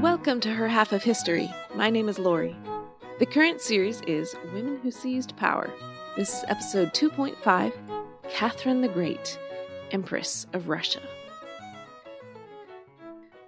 Welcome 0.00 0.38
to 0.42 0.54
Her 0.54 0.68
Half 0.68 0.92
of 0.92 1.02
History. 1.02 1.52
My 1.74 1.90
name 1.90 2.08
is 2.08 2.20
Lori. 2.20 2.54
The 3.18 3.26
current 3.26 3.60
series 3.60 4.02
is 4.02 4.36
Women 4.52 4.78
Who 4.84 4.92
Seized 4.92 5.36
Power. 5.36 5.68
This 6.16 6.32
is 6.32 6.44
episode 6.46 6.94
2.5 6.94 7.72
Catherine 8.30 8.82
the 8.82 8.88
Great, 8.88 9.36
Empress 9.90 10.46
of 10.52 10.68
Russia. 10.68 11.00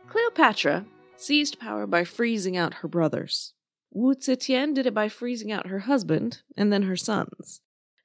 Cleopatra 0.08 0.84
seized 1.16 1.60
power 1.60 1.86
by 1.86 2.02
freezing 2.02 2.56
out 2.56 2.74
her 2.74 2.88
brothers. 2.88 3.54
Wu 3.92 4.16
Zetian 4.16 4.74
did 4.74 4.84
it 4.84 4.94
by 4.94 5.08
freezing 5.08 5.52
out 5.52 5.68
her 5.68 5.80
husband 5.80 6.42
and 6.56 6.72
then 6.72 6.82
her 6.82 6.96
sons. 6.96 7.60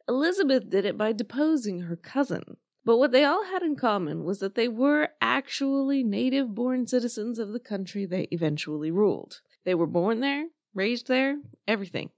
Elizabeth 0.08 0.70
did 0.70 0.86
it 0.86 0.96
by 0.96 1.12
deposing 1.12 1.80
her 1.82 1.96
cousin. 1.96 2.58
But 2.86 2.98
what 2.98 3.12
they 3.12 3.24
all 3.24 3.46
had 3.46 3.64
in 3.64 3.76
common 3.76 4.24
was 4.24 4.40
that 4.40 4.54
they 4.54 4.68
were 4.68 5.10
actually 5.20 6.04
native 6.04 6.54
born 6.54 6.86
citizens 6.86 7.40
of 7.40 7.52
the 7.52 7.60
country 7.60 8.06
they 8.06 8.28
eventually 8.30 8.92
ruled. 8.92 9.42
They 9.64 9.74
were 9.74 9.88
born 9.88 10.20
there, 10.20 10.50
raised 10.76 11.08
there, 11.08 11.42
everything. 11.68 12.12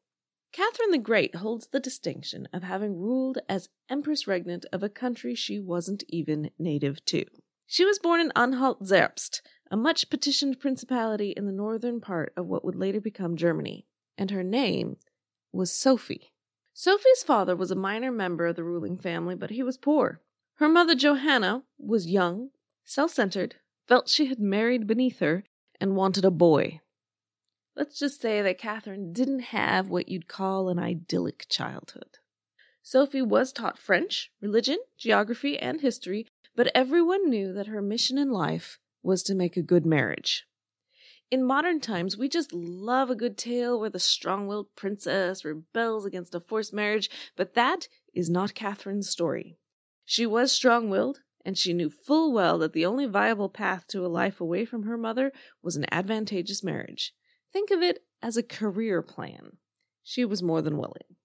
Catherine 0.52 0.92
the 0.92 0.98
Great 0.98 1.36
holds 1.36 1.68
the 1.68 1.80
distinction 1.80 2.50
of 2.52 2.64
having 2.64 2.98
ruled 2.98 3.38
as 3.48 3.70
Empress 3.90 4.28
Regnant 4.28 4.66
of 4.74 4.84
a 4.84 4.90
country 4.90 5.36
she 5.36 5.58
wasn't 5.58 6.04
even 6.10 6.52
native 6.60 7.04
to. 7.06 7.24
She 7.66 7.86
was 7.86 8.00
born 8.00 8.20
in 8.20 8.34
Anhalt 8.36 8.84
Zerbst, 8.84 9.42
a 9.72 9.78
much 9.78 10.10
petitioned 10.10 10.60
principality 10.60 11.32
in 11.32 11.46
the 11.46 11.52
northern 11.54 12.02
part 12.02 12.34
of 12.36 12.48
what 12.48 12.66
would 12.66 12.76
later 12.76 13.00
become 13.00 13.38
Germany, 13.38 13.86
and 14.18 14.32
her 14.32 14.44
name 14.44 14.98
was 15.54 15.72
Sophie. 15.72 16.34
Sophie's 16.74 17.24
father 17.24 17.56
was 17.56 17.72
a 17.72 17.76
minor 17.76 18.12
member 18.12 18.48
of 18.48 18.58
the 18.58 18.64
ruling 18.64 18.98
family, 18.98 19.36
but 19.36 19.52
he 19.52 19.64
was 19.64 19.78
poor. 19.78 20.22
Her 20.58 20.68
mother, 20.68 20.96
Johanna, 20.96 21.64
was 21.78 22.08
young, 22.08 22.50
self 22.84 23.12
centered, 23.12 23.58
felt 23.86 24.10
she 24.10 24.26
had 24.26 24.40
married 24.40 24.88
beneath 24.88 25.20
her, 25.20 25.44
and 25.80 25.96
wanted 25.96 26.26
a 26.26 26.32
boy. 26.32 26.82
Let's 27.76 28.00
just 28.00 28.20
say 28.20 28.42
that 28.42 28.58
Catherine 28.58 29.14
didn't 29.14 29.54
have 29.54 29.88
what 29.88 30.10
you'd 30.10 30.28
call 30.28 30.70
an 30.70 30.80
idyllic 30.80 31.46
childhood. 31.48 32.18
Sophie 32.82 33.22
was 33.22 33.54
taught 33.54 33.78
French, 33.78 34.32
religion, 34.42 34.80
geography, 34.98 35.60
and 35.60 35.82
history, 35.82 36.26
but 36.56 36.72
everyone 36.74 37.30
knew 37.30 37.54
that 37.54 37.68
her 37.68 37.82
mission 37.84 38.18
in 38.18 38.32
life 38.32 38.80
was 39.04 39.22
to 39.24 39.36
make 39.36 39.58
a 39.58 39.62
good 39.62 39.86
marriage. 39.86 40.48
In 41.30 41.44
modern 41.44 41.80
times, 41.80 42.18
we 42.18 42.28
just 42.28 42.52
love 42.52 43.12
a 43.12 43.16
good 43.16 43.38
tale 43.38 43.80
where 43.80 43.92
the 43.92 44.00
strong 44.00 44.48
willed 44.48 44.76
princess 44.76 45.46
rebels 45.46 46.04
against 46.04 46.34
a 46.34 46.40
forced 46.40 46.74
marriage, 46.74 47.12
but 47.36 47.54
that 47.54 47.88
is 48.16 48.28
not 48.28 48.56
Catherine's 48.56 49.08
story. 49.08 49.60
She 50.10 50.26
was 50.26 50.54
strong 50.54 50.90
willed, 50.90 51.20
and 51.44 51.58
she 51.58 51.74
knew 51.74 51.90
full 51.90 52.32
well 52.32 52.58
that 52.60 52.72
the 52.72 52.86
only 52.86 53.06
viable 53.06 53.50
path 53.50 53.86
to 53.88 54.06
a 54.06 54.08
life 54.08 54.40
away 54.40 54.64
from 54.64 54.84
her 54.84 54.98
mother 54.98 55.34
was 55.62 55.76
an 55.76 55.86
advantageous 55.92 56.64
marriage. 56.64 57.14
Think 57.52 57.72
of 57.72 57.82
it 57.82 58.06
as 58.22 58.38
a 58.38 58.42
career 58.42 59.02
plan. 59.02 59.58
She 60.04 60.24
was 60.24 60.42
more 60.42 60.62
than 60.62 60.78
willing. 60.78 61.18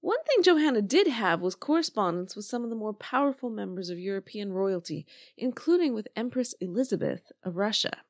One 0.00 0.22
thing 0.22 0.44
Johanna 0.44 0.80
did 0.80 1.08
have 1.08 1.40
was 1.40 1.56
correspondence 1.56 2.36
with 2.36 2.44
some 2.44 2.62
of 2.62 2.70
the 2.70 2.76
more 2.76 2.94
powerful 2.94 3.50
members 3.50 3.90
of 3.90 3.98
European 3.98 4.52
royalty, 4.52 5.08
including 5.36 5.92
with 5.92 6.06
Empress 6.14 6.54
Elizabeth 6.60 7.32
of 7.42 7.56
Russia. 7.56 8.04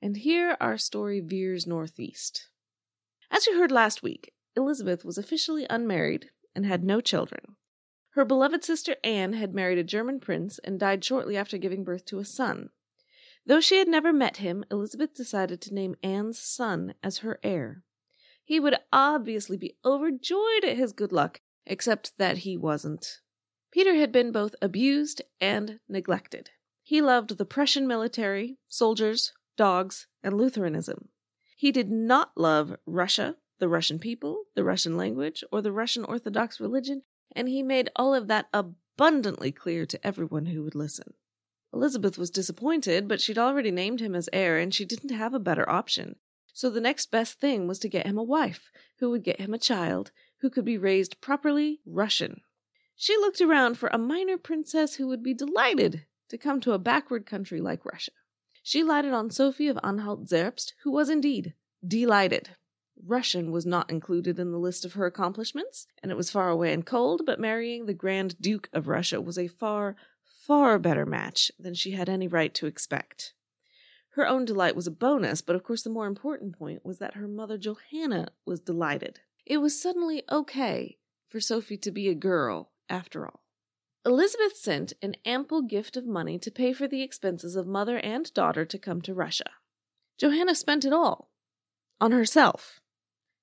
And 0.00 0.18
here 0.18 0.56
our 0.60 0.78
story 0.78 1.18
veers 1.18 1.66
northeast. 1.66 2.50
As 3.32 3.48
you 3.48 3.58
heard 3.58 3.72
last 3.72 4.00
week, 4.00 4.32
Elizabeth 4.54 5.04
was 5.04 5.18
officially 5.18 5.66
unmarried 5.68 6.30
and 6.54 6.64
had 6.64 6.84
no 6.84 7.00
children. 7.00 7.56
Her 8.16 8.24
beloved 8.24 8.64
sister 8.64 8.96
Anne 9.04 9.34
had 9.34 9.54
married 9.54 9.76
a 9.76 9.84
German 9.84 10.20
prince 10.20 10.58
and 10.60 10.80
died 10.80 11.04
shortly 11.04 11.36
after 11.36 11.58
giving 11.58 11.84
birth 11.84 12.06
to 12.06 12.18
a 12.18 12.24
son. 12.24 12.70
Though 13.44 13.60
she 13.60 13.76
had 13.76 13.88
never 13.88 14.10
met 14.10 14.38
him, 14.38 14.64
Elizabeth 14.70 15.12
decided 15.12 15.60
to 15.60 15.74
name 15.74 15.96
Anne's 16.02 16.38
son 16.38 16.94
as 17.02 17.18
her 17.18 17.38
heir. 17.42 17.82
He 18.42 18.58
would 18.58 18.78
obviously 18.90 19.58
be 19.58 19.76
overjoyed 19.84 20.64
at 20.64 20.78
his 20.78 20.94
good 20.94 21.12
luck, 21.12 21.42
except 21.66 22.16
that 22.16 22.38
he 22.38 22.56
wasn't. 22.56 23.20
Peter 23.70 23.96
had 23.96 24.12
been 24.12 24.32
both 24.32 24.54
abused 24.62 25.20
and 25.38 25.78
neglected. 25.86 26.52
He 26.82 27.02
loved 27.02 27.36
the 27.36 27.44
Prussian 27.44 27.86
military, 27.86 28.56
soldiers, 28.66 29.34
dogs, 29.58 30.06
and 30.22 30.38
Lutheranism. 30.38 31.10
He 31.54 31.70
did 31.70 31.90
not 31.90 32.32
love 32.34 32.78
Russia, 32.86 33.36
the 33.58 33.68
Russian 33.68 33.98
people, 33.98 34.44
the 34.54 34.64
Russian 34.64 34.96
language, 34.96 35.44
or 35.52 35.60
the 35.60 35.70
Russian 35.70 36.02
Orthodox 36.02 36.60
religion, 36.60 37.02
and 37.36 37.48
he 37.48 37.62
made 37.62 37.90
all 37.94 38.14
of 38.14 38.26
that 38.26 38.48
abundantly 38.52 39.52
clear 39.52 39.86
to 39.86 40.04
everyone 40.04 40.46
who 40.46 40.64
would 40.64 40.74
listen. 40.74 41.14
Elizabeth 41.72 42.16
was 42.16 42.30
disappointed, 42.30 43.06
but 43.06 43.20
she'd 43.20 43.38
already 43.38 43.70
named 43.70 44.00
him 44.00 44.14
as 44.14 44.30
heir, 44.32 44.58
and 44.58 44.74
she 44.74 44.84
didn't 44.84 45.10
have 45.10 45.34
a 45.34 45.38
better 45.38 45.68
option. 45.68 46.16
So 46.54 46.70
the 46.70 46.80
next 46.80 47.10
best 47.10 47.38
thing 47.38 47.68
was 47.68 47.78
to 47.80 47.88
get 47.88 48.06
him 48.06 48.16
a 48.16 48.22
wife, 48.22 48.70
who 48.98 49.10
would 49.10 49.22
get 49.22 49.38
him 49.38 49.52
a 49.52 49.58
child, 49.58 50.10
who 50.40 50.48
could 50.48 50.64
be 50.64 50.78
raised 50.78 51.20
properly 51.20 51.80
Russian. 51.84 52.40
She 52.96 53.14
looked 53.18 53.42
around 53.42 53.76
for 53.76 53.90
a 53.92 53.98
minor 53.98 54.38
princess 54.38 54.94
who 54.94 55.06
would 55.08 55.22
be 55.22 55.34
delighted 55.34 56.06
to 56.30 56.38
come 56.38 56.60
to 56.62 56.72
a 56.72 56.78
backward 56.78 57.26
country 57.26 57.60
like 57.60 57.84
Russia. 57.84 58.12
She 58.62 58.82
lighted 58.82 59.12
on 59.12 59.30
Sophie 59.30 59.68
of 59.68 59.78
Anhalt 59.84 60.26
Zerbst, 60.26 60.72
who 60.82 60.90
was 60.90 61.10
indeed 61.10 61.52
delighted. 61.86 62.56
Russian 63.04 63.50
was 63.52 63.66
not 63.66 63.90
included 63.90 64.38
in 64.38 64.52
the 64.52 64.58
list 64.58 64.84
of 64.84 64.94
her 64.94 65.06
accomplishments, 65.06 65.86
and 66.02 66.10
it 66.10 66.16
was 66.16 66.30
far 66.30 66.48
away 66.48 66.72
and 66.72 66.84
cold, 66.84 67.22
but 67.24 67.40
marrying 67.40 67.86
the 67.86 67.94
Grand 67.94 68.40
Duke 68.40 68.68
of 68.72 68.88
Russia 68.88 69.20
was 69.20 69.38
a 69.38 69.48
far, 69.48 69.96
far 70.24 70.78
better 70.78 71.06
match 71.06 71.52
than 71.58 71.74
she 71.74 71.92
had 71.92 72.08
any 72.08 72.26
right 72.26 72.54
to 72.54 72.66
expect. 72.66 73.34
Her 74.10 74.26
own 74.26 74.44
delight 74.44 74.74
was 74.74 74.86
a 74.86 74.92
bonus, 74.92 75.42
but 75.42 75.54
of 75.54 75.62
course 75.62 75.82
the 75.82 75.90
more 75.90 76.06
important 76.06 76.58
point 76.58 76.84
was 76.84 76.98
that 76.98 77.14
her 77.14 77.28
mother 77.28 77.58
Johanna 77.58 78.28
was 78.44 78.60
delighted. 78.60 79.20
It 79.44 79.58
was 79.58 79.80
suddenly 79.80 80.24
okay 80.30 80.96
for 81.28 81.38
Sophie 81.38 81.76
to 81.78 81.90
be 81.90 82.08
a 82.08 82.14
girl, 82.14 82.72
after 82.88 83.26
all. 83.26 83.42
Elizabeth 84.06 84.56
sent 84.56 84.92
an 85.02 85.16
ample 85.24 85.62
gift 85.62 85.96
of 85.96 86.06
money 86.06 86.38
to 86.38 86.50
pay 86.50 86.72
for 86.72 86.88
the 86.88 87.02
expenses 87.02 87.56
of 87.56 87.66
mother 87.66 87.98
and 87.98 88.32
daughter 88.34 88.64
to 88.64 88.78
come 88.78 89.02
to 89.02 89.12
Russia. 89.12 89.50
Johanna 90.16 90.54
spent 90.54 90.84
it 90.84 90.92
all 90.92 91.30
on 92.00 92.12
herself. 92.12 92.80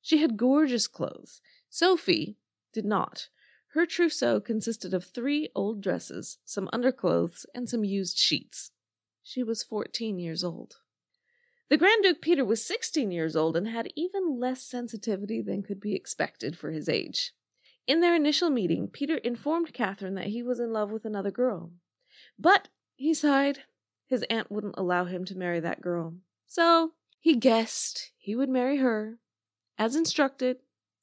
She 0.04 0.18
had 0.18 0.36
gorgeous 0.36 0.86
clothes. 0.86 1.40
Sophie 1.70 2.38
did 2.74 2.84
not. 2.84 3.30
Her 3.70 3.86
trousseau 3.86 4.42
consisted 4.42 4.94
of 4.94 5.06
three 5.06 5.50
old 5.56 5.82
dresses, 5.82 6.38
some 6.44 6.70
underclothes, 6.74 7.46
and 7.56 7.70
some 7.70 7.86
used 7.86 8.18
sheets. 8.18 8.72
She 9.24 9.44
was 9.44 9.64
fourteen 9.64 10.20
years 10.20 10.44
old. 10.44 10.76
The 11.70 11.78
Grand 11.78 12.04
Duke 12.04 12.22
Peter 12.22 12.44
was 12.44 12.64
sixteen 12.64 13.12
years 13.12 13.38
old 13.38 13.56
and 13.56 13.68
had 13.68 13.94
even 13.96 14.40
less 14.40 14.62
sensitivity 14.62 15.42
than 15.42 15.64
could 15.64 15.80
be 15.80 15.96
expected 15.96 16.58
for 16.58 16.72
his 16.72 16.90
age. 16.90 17.32
In 17.88 18.02
their 18.02 18.14
initial 18.14 18.50
meeting, 18.50 18.90
Peter 18.90 19.16
informed 19.18 19.74
Catherine 19.74 20.16
that 20.16 20.28
he 20.28 20.44
was 20.44 20.60
in 20.60 20.74
love 20.74 20.92
with 20.92 21.06
another 21.06 21.32
girl. 21.32 21.72
But, 22.38 22.68
he 22.96 23.14
sighed, 23.14 23.60
his 24.06 24.24
aunt 24.30 24.52
wouldn't 24.52 24.76
allow 24.78 25.06
him 25.06 25.24
to 25.26 25.38
marry 25.38 25.62
that 25.62 25.82
girl. 25.82 26.16
So, 26.46 26.92
he 27.20 27.38
guessed 27.38 28.12
he 28.18 28.36
would 28.36 28.50
marry 28.50 28.78
her 28.78 29.20
as 29.78 29.96
instructed, 29.96 30.58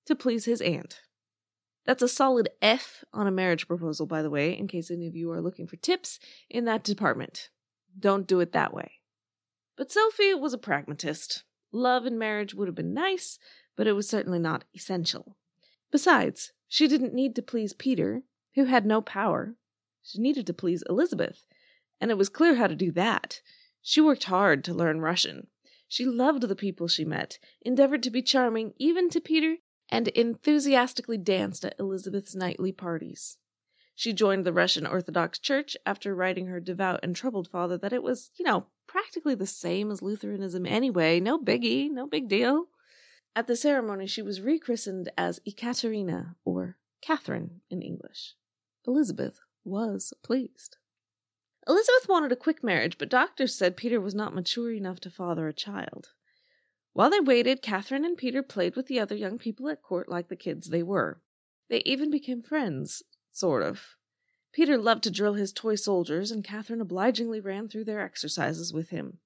to 0.06 0.14
please 0.14 0.44
his 0.44 0.60
aunt. 0.60 1.00
That's 1.86 2.02
a 2.02 2.08
solid 2.08 2.50
F 2.60 3.04
on 3.12 3.26
a 3.26 3.32
marriage 3.32 3.66
proposal, 3.66 4.06
by 4.06 4.22
the 4.22 4.30
way, 4.30 4.56
in 4.56 4.68
case 4.68 4.90
any 4.90 5.06
of 5.06 5.16
you 5.16 5.30
are 5.32 5.40
looking 5.40 5.66
for 5.66 5.76
tips 5.76 6.18
in 6.48 6.64
that 6.66 6.84
department. 6.84 7.48
Don't 7.98 8.26
do 8.26 8.40
it 8.40 8.52
that 8.52 8.72
way. 8.72 8.92
But 9.76 9.90
Sophie 9.90 10.34
was 10.34 10.52
a 10.52 10.58
pragmatist. 10.58 11.44
Love 11.72 12.06
and 12.06 12.18
marriage 12.18 12.54
would 12.54 12.68
have 12.68 12.74
been 12.74 12.94
nice, 12.94 13.38
but 13.76 13.86
it 13.86 13.92
was 13.92 14.08
certainly 14.08 14.38
not 14.38 14.64
essential. 14.74 15.36
Besides, 15.90 16.52
she 16.68 16.86
didn't 16.86 17.14
need 17.14 17.34
to 17.36 17.42
please 17.42 17.72
Peter, 17.72 18.22
who 18.54 18.66
had 18.66 18.84
no 18.84 19.00
power. 19.00 19.54
She 20.02 20.20
needed 20.20 20.46
to 20.46 20.54
please 20.54 20.84
Elizabeth, 20.88 21.46
and 22.00 22.10
it 22.10 22.18
was 22.18 22.28
clear 22.28 22.56
how 22.56 22.66
to 22.66 22.76
do 22.76 22.92
that. 22.92 23.40
She 23.82 24.00
worked 24.00 24.24
hard 24.24 24.64
to 24.64 24.74
learn 24.74 25.00
Russian, 25.00 25.46
she 25.90 26.06
loved 26.06 26.44
the 26.44 26.54
people 26.54 26.86
she 26.86 27.04
met, 27.04 27.40
endeavored 27.62 28.00
to 28.04 28.10
be 28.10 28.22
charming 28.22 28.72
even 28.78 29.10
to 29.10 29.20
Peter, 29.20 29.56
and 29.88 30.06
enthusiastically 30.06 31.18
danced 31.18 31.64
at 31.64 31.74
Elizabeth's 31.80 32.32
nightly 32.32 32.70
parties. 32.70 33.38
She 33.96 34.12
joined 34.12 34.46
the 34.46 34.52
Russian 34.52 34.86
Orthodox 34.86 35.40
Church 35.40 35.76
after 35.84 36.14
writing 36.14 36.46
her 36.46 36.60
devout 36.60 37.00
and 37.02 37.16
troubled 37.16 37.48
father 37.48 37.76
that 37.78 37.92
it 37.92 38.04
was, 38.04 38.30
you 38.38 38.44
know, 38.44 38.66
practically 38.86 39.34
the 39.34 39.46
same 39.46 39.90
as 39.90 40.00
Lutheranism 40.00 40.64
anyway, 40.64 41.18
no 41.18 41.40
biggie, 41.40 41.90
no 41.90 42.06
big 42.06 42.28
deal. 42.28 42.66
At 43.34 43.48
the 43.48 43.56
ceremony, 43.56 44.06
she 44.06 44.22
was 44.22 44.40
rechristened 44.40 45.10
as 45.18 45.40
Ekaterina, 45.44 46.36
or 46.44 46.76
Catherine 47.02 47.62
in 47.68 47.82
English. 47.82 48.36
Elizabeth 48.86 49.40
was 49.64 50.12
pleased. 50.22 50.76
Elizabeth 51.68 52.08
wanted 52.08 52.32
a 52.32 52.36
quick 52.36 52.64
marriage, 52.64 52.96
but 52.98 53.08
doctors 53.08 53.54
said 53.54 53.76
Peter 53.76 54.00
was 54.00 54.14
not 54.14 54.34
mature 54.34 54.72
enough 54.72 54.98
to 55.00 55.10
father 55.10 55.46
a 55.46 55.52
child. 55.52 56.08
While 56.92 57.10
they 57.10 57.20
waited, 57.20 57.62
Catherine 57.62 58.04
and 58.04 58.16
Peter 58.16 58.42
played 58.42 58.76
with 58.76 58.86
the 58.86 58.98
other 58.98 59.14
young 59.14 59.38
people 59.38 59.68
at 59.68 59.82
court 59.82 60.08
like 60.08 60.28
the 60.28 60.36
kids 60.36 60.68
they 60.68 60.82
were. 60.82 61.20
They 61.68 61.82
even 61.84 62.10
became 62.10 62.42
friends, 62.42 63.02
sort 63.30 63.62
of. 63.62 63.96
Peter 64.52 64.76
loved 64.76 65.04
to 65.04 65.10
drill 65.10 65.34
his 65.34 65.52
toy 65.52 65.76
soldiers, 65.76 66.30
and 66.32 66.42
Catherine 66.42 66.80
obligingly 66.80 67.40
ran 67.40 67.68
through 67.68 67.84
their 67.84 68.00
exercises 68.00 68.72
with 68.72 68.88
him. 68.88 69.20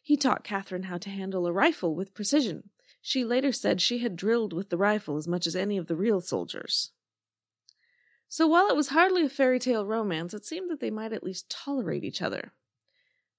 He 0.00 0.16
taught 0.16 0.44
Catherine 0.44 0.84
how 0.84 0.96
to 0.98 1.10
handle 1.10 1.46
a 1.46 1.52
rifle 1.52 1.94
with 1.94 2.14
precision. 2.14 2.70
She 3.02 3.24
later 3.24 3.52
said 3.52 3.80
she 3.80 3.98
had 3.98 4.16
drilled 4.16 4.52
with 4.52 4.70
the 4.70 4.78
rifle 4.78 5.16
as 5.16 5.28
much 5.28 5.46
as 5.46 5.56
any 5.56 5.76
of 5.76 5.86
the 5.86 5.96
real 5.96 6.20
soldiers. 6.20 6.92
So 8.32 8.46
while 8.46 8.68
it 8.68 8.76
was 8.76 8.90
hardly 8.90 9.24
a 9.24 9.28
fairy 9.28 9.58
tale 9.58 9.84
romance, 9.84 10.32
it 10.34 10.44
seemed 10.44 10.70
that 10.70 10.78
they 10.78 10.88
might 10.88 11.12
at 11.12 11.24
least 11.24 11.50
tolerate 11.50 12.04
each 12.04 12.22
other. 12.22 12.52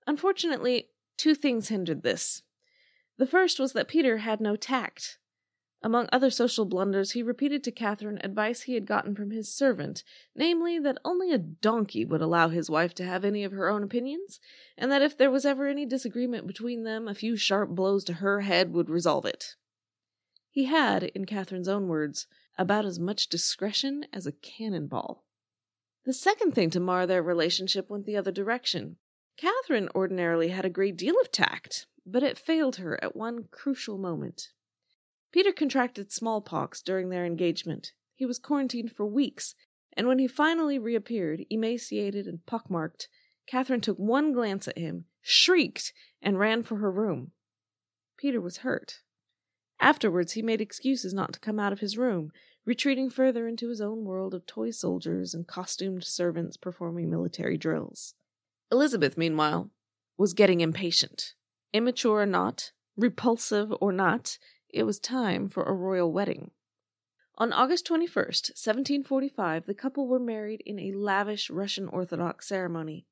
Unfortunately, 0.05 0.89
two 1.15 1.33
things 1.33 1.69
hindered 1.69 2.03
this. 2.03 2.43
The 3.15 3.25
first 3.25 3.57
was 3.57 3.71
that 3.71 3.87
Peter 3.87 4.17
had 4.17 4.41
no 4.41 4.57
tact. 4.57 5.17
Among 5.81 6.09
other 6.11 6.29
social 6.29 6.65
blunders, 6.65 7.11
he 7.11 7.23
repeated 7.23 7.63
to 7.63 7.71
Catherine 7.71 8.19
advice 8.21 8.63
he 8.63 8.73
had 8.73 8.85
gotten 8.85 9.15
from 9.15 9.31
his 9.31 9.47
servant, 9.47 10.03
namely, 10.35 10.77
that 10.79 10.97
only 11.05 11.31
a 11.31 11.37
donkey 11.37 12.03
would 12.03 12.21
allow 12.21 12.49
his 12.49 12.69
wife 12.69 12.93
to 12.95 13.05
have 13.05 13.23
any 13.23 13.45
of 13.45 13.53
her 13.53 13.69
own 13.69 13.83
opinions, 13.83 14.41
and 14.77 14.91
that 14.91 15.01
if 15.01 15.17
there 15.17 15.31
was 15.31 15.45
ever 15.45 15.67
any 15.67 15.85
disagreement 15.85 16.47
between 16.47 16.83
them, 16.83 17.07
a 17.07 17.15
few 17.15 17.37
sharp 17.37 17.69
blows 17.69 18.03
to 18.03 18.15
her 18.15 18.41
head 18.41 18.73
would 18.73 18.89
resolve 18.89 19.25
it. 19.25 19.55
He 20.51 20.65
had, 20.65 21.03
in 21.03 21.25
Catherine's 21.25 21.69
own 21.69 21.87
words, 21.87 22.27
about 22.57 22.85
as 22.85 22.99
much 22.99 23.29
discretion 23.29 24.05
as 24.11 24.27
a 24.27 24.33
cannon 24.33 24.87
ball. 24.87 25.23
The 26.03 26.13
second 26.13 26.53
thing 26.53 26.69
to 26.71 26.79
mar 26.81 27.07
their 27.07 27.23
relationship 27.23 27.89
went 27.89 28.05
the 28.05 28.17
other 28.17 28.31
direction. 28.31 28.97
Catherine 29.37 29.87
ordinarily 29.95 30.49
had 30.49 30.65
a 30.65 30.69
great 30.69 30.97
deal 30.97 31.15
of 31.21 31.31
tact, 31.31 31.87
but 32.05 32.21
it 32.21 32.37
failed 32.37 32.75
her 32.75 33.01
at 33.01 33.15
one 33.15 33.45
crucial 33.49 33.97
moment. 33.97 34.49
Peter 35.31 35.53
contracted 35.53 36.11
smallpox 36.11 36.81
during 36.81 37.09
their 37.09 37.25
engagement. 37.25 37.93
He 38.15 38.25
was 38.25 38.37
quarantined 38.37 38.91
for 38.91 39.05
weeks, 39.05 39.55
and 39.93 40.05
when 40.05 40.19
he 40.19 40.27
finally 40.27 40.77
reappeared, 40.77 41.45
emaciated 41.49 42.27
and 42.27 42.45
pockmarked, 42.45 43.07
Catherine 43.47 43.79
took 43.79 43.97
one 43.97 44.33
glance 44.33 44.67
at 44.67 44.77
him, 44.77 45.05
shrieked, 45.21 45.93
and 46.21 46.37
ran 46.37 46.63
for 46.63 46.77
her 46.77 46.91
room. 46.91 47.31
Peter 48.17 48.41
was 48.41 48.57
hurt. 48.57 49.01
Afterwards, 49.81 50.33
he 50.33 50.43
made 50.43 50.61
excuses 50.61 51.11
not 51.11 51.33
to 51.33 51.39
come 51.39 51.59
out 51.59 51.73
of 51.73 51.79
his 51.79 51.97
room, 51.97 52.31
retreating 52.65 53.09
further 53.09 53.47
into 53.47 53.69
his 53.69 53.81
own 53.81 54.05
world 54.05 54.35
of 54.35 54.45
toy 54.45 54.69
soldiers 54.69 55.33
and 55.33 55.47
costumed 55.47 56.03
servants 56.03 56.55
performing 56.55 57.09
military 57.09 57.57
drills. 57.57 58.13
Elizabeth, 58.71 59.17
meanwhile, 59.17 59.71
was 60.17 60.35
getting 60.35 60.61
impatient. 60.61 61.33
Immature 61.73 62.21
or 62.21 62.25
not, 62.27 62.71
repulsive 62.95 63.73
or 63.81 63.91
not, 63.91 64.37
it 64.69 64.83
was 64.83 64.99
time 64.99 65.49
for 65.49 65.63
a 65.63 65.73
royal 65.73 66.11
wedding. 66.11 66.51
On 67.39 67.51
August 67.51 67.87
21st, 67.87 68.51
1745, 68.51 69.65
the 69.65 69.73
couple 69.73 70.07
were 70.07 70.19
married 70.19 70.61
in 70.63 70.77
a 70.77 70.91
lavish 70.91 71.49
Russian 71.49 71.87
Orthodox 71.87 72.47
ceremony. 72.47 73.07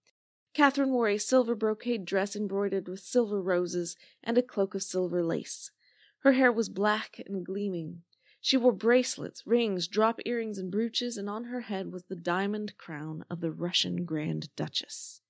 Catherine 0.54 0.92
wore 0.92 1.10
a 1.10 1.18
silver 1.18 1.56
brocade 1.56 2.06
dress 2.06 2.36
embroidered 2.36 2.88
with 2.88 3.00
silver 3.00 3.42
roses 3.42 3.96
and 4.24 4.38
a 4.38 4.44
cloak 4.44 4.76
of 4.76 4.84
silver 4.84 5.24
lace. 5.24 5.72
Her 6.20 6.34
hair 6.34 6.52
was 6.52 6.70
black 6.70 7.22
and 7.26 7.46
gleaming. 7.46 8.04
She 8.42 8.58
wore 8.58 8.72
bracelets, 8.72 9.46
rings, 9.46 9.88
drop 9.88 10.20
earrings, 10.26 10.58
and 10.58 10.72
brooches, 10.72 11.18
and 11.18 11.30
on 11.30 11.46
her 11.46 11.62
head 11.62 11.92
was 11.92 12.04
the 12.06 12.16
diamond 12.16 12.78
crown 12.78 13.26
of 13.30 13.42
the 13.42 13.52
Russian 13.52 14.06
Grand 14.06 14.54
Duchess. 14.56 15.22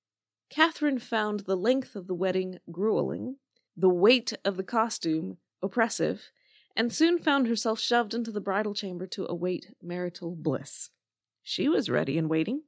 Catherine 0.50 1.00
found 1.00 1.41
the 1.41 1.56
length 1.56 1.95
of 1.95 2.07
the 2.07 2.15
wedding 2.15 2.59
grueling, 2.71 3.38
the 3.77 3.89
weight 3.89 4.33
of 4.44 4.57
the 4.57 4.63
costume 4.63 5.38
oppressive, 5.62 6.31
and 6.75 6.94
soon 6.94 7.19
found 7.19 7.47
herself 7.47 7.80
shoved 7.80 8.13
into 8.13 8.31
the 8.31 8.42
bridal 8.42 8.74
chamber 8.74 9.06
to 9.07 9.27
await 9.30 9.74
marital 9.81 10.35
bliss. 10.35 10.89
She 11.44 11.68
was 11.68 11.89
ready 11.89 12.18
and 12.18 12.30
waiting. 12.30 12.63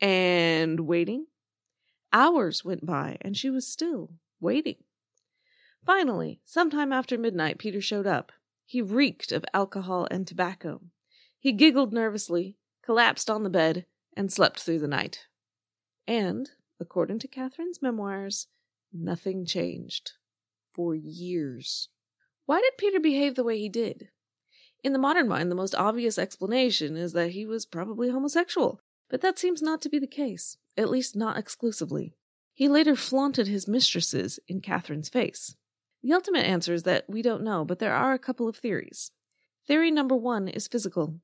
And 0.00 0.80
waiting. 0.80 1.26
Hours 2.12 2.64
went 2.64 2.86
by, 2.86 3.18
and 3.20 3.36
she 3.36 3.50
was 3.50 3.66
still 3.66 4.10
waiting. 4.40 4.76
Finally, 5.84 6.40
sometime 6.44 6.92
after 6.92 7.18
midnight, 7.18 7.58
Peter 7.58 7.80
showed 7.80 8.06
up. 8.06 8.32
He 8.64 8.80
reeked 8.80 9.32
of 9.32 9.44
alcohol 9.52 10.08
and 10.10 10.26
tobacco. 10.26 10.80
He 11.38 11.52
giggled 11.52 11.92
nervously, 11.92 12.56
collapsed 12.82 13.28
on 13.28 13.42
the 13.42 13.50
bed, 13.50 13.84
and 14.16 14.32
slept 14.32 14.60
through 14.60 14.78
the 14.78 14.88
night. 14.88 15.26
And, 16.06 16.50
according 16.80 17.18
to 17.20 17.28
Catherine's 17.28 17.82
memoirs, 17.82 18.46
nothing 18.92 19.44
changed 19.44 20.12
for 20.72 20.94
years. 20.94 21.90
Why 22.46 22.60
did 22.60 22.78
Peter 22.78 23.00
behave 23.00 23.34
the 23.34 23.44
way 23.44 23.58
he 23.58 23.68
did? 23.68 24.08
In 24.82 24.92
the 24.92 24.98
modern 24.98 25.28
mind, 25.28 25.50
the 25.50 25.56
most 25.56 25.74
obvious 25.74 26.18
explanation 26.18 26.96
is 26.96 27.12
that 27.12 27.30
he 27.30 27.44
was 27.44 27.66
probably 27.66 28.10
homosexual, 28.10 28.80
but 29.10 29.20
that 29.20 29.38
seems 29.38 29.62
not 29.62 29.82
to 29.82 29.88
be 29.88 29.98
the 29.98 30.06
case, 30.06 30.56
at 30.76 30.90
least 30.90 31.14
not 31.14 31.38
exclusively. 31.38 32.14
He 32.54 32.68
later 32.68 32.96
flaunted 32.96 33.48
his 33.48 33.68
mistresses 33.68 34.38
in 34.48 34.60
Catherine's 34.60 35.08
face. 35.08 35.56
The 36.04 36.12
ultimate 36.12 36.44
answer 36.44 36.74
is 36.74 36.82
that 36.82 37.08
we 37.08 37.22
don't 37.22 37.42
know, 37.42 37.64
but 37.64 37.78
there 37.78 37.94
are 37.94 38.12
a 38.12 38.18
couple 38.18 38.46
of 38.46 38.58
theories. 38.58 39.10
Theory 39.66 39.90
number 39.90 40.14
one 40.14 40.48
is 40.48 40.68
physical. 40.68 41.18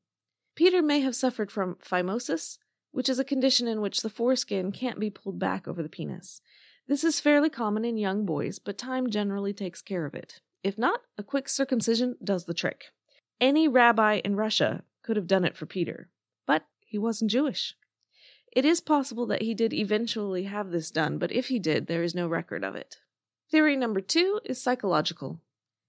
Peter 0.55 0.81
may 0.81 1.00
have 1.00 1.15
suffered 1.15 1.53
from 1.53 1.75
phimosis, 1.75 2.56
which 2.91 3.11
is 3.11 3.19
a 3.19 3.25
condition 3.25 3.69
in 3.69 3.82
which 3.82 4.00
the 4.00 4.09
foreskin 4.09 4.73
can't 4.73 4.99
be 4.99 5.11
pulled 5.11 5.38
back 5.38 5.69
over 5.69 5.82
the 5.82 5.91
penis. 5.91 6.41
This 6.88 7.05
is 7.05 7.21
fairly 7.21 7.50
common 7.50 7.85
in 7.85 7.99
young 7.99 8.25
boys, 8.25 8.59
but 8.59 8.79
time 8.79 9.11
generally 9.11 9.53
takes 9.53 9.82
care 9.82 10.06
of 10.06 10.15
it. 10.15 10.41
If 10.65 10.79
not, 10.79 11.03
a 11.19 11.23
quick 11.23 11.50
circumcision 11.50 12.17
does 12.25 12.47
the 12.47 12.55
trick. 12.55 12.87
Any 13.38 13.69
rabbi 13.69 14.23
in 14.25 14.35
Russia 14.35 14.85
could 15.03 15.17
have 15.17 15.26
done 15.26 15.44
it 15.44 15.59
for 15.59 15.67
Peter, 15.67 16.09
but 16.47 16.65
he 16.87 16.97
wasn't 16.97 17.31
Jewish. 17.31 17.75
It 18.50 18.65
is 18.65 18.81
possible 18.81 19.26
that 19.26 19.43
he 19.43 19.53
did 19.53 19.75
eventually 19.75 20.44
have 20.44 20.71
this 20.71 20.91
done, 20.91 21.19
but 21.19 21.33
if 21.33 21.49
he 21.49 21.59
did, 21.59 21.87
there 21.87 22.03
is 22.03 22.15
no 22.15 22.26
record 22.26 22.65
of 22.65 22.75
it. 22.75 22.97
Theory 23.50 23.76
number 23.76 24.00
two 24.00 24.41
is 24.44 24.62
psychological. 24.62 25.41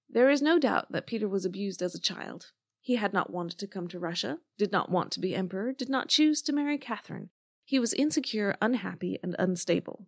There 0.10 0.30
is 0.30 0.42
no 0.42 0.58
doubt 0.58 0.92
that 0.92 1.06
Peter 1.06 1.28
was 1.28 1.46
abused 1.46 1.84
as 1.84 1.94
a 1.94 2.02
child. 2.02 2.52
He 2.80 2.96
had 2.96 3.14
not 3.14 3.30
wanted 3.30 3.60
to 3.60 3.68
come 3.68 3.88
to 3.90 4.00
Russia, 4.00 4.40
did 4.58 4.72
not 4.72 4.90
want 4.90 5.12
to 5.12 5.20
be 5.20 5.36
emperor, 5.36 5.72
did 5.72 5.88
not 5.88 6.10
choose 6.10 6.42
to 6.42 6.54
marry 6.54 6.80
Catherine. 6.80 7.30
He 7.64 7.78
was 7.78 7.94
insecure, 7.94 8.56
unhappy, 8.62 9.20
and 9.22 9.36
unstable. 9.38 10.08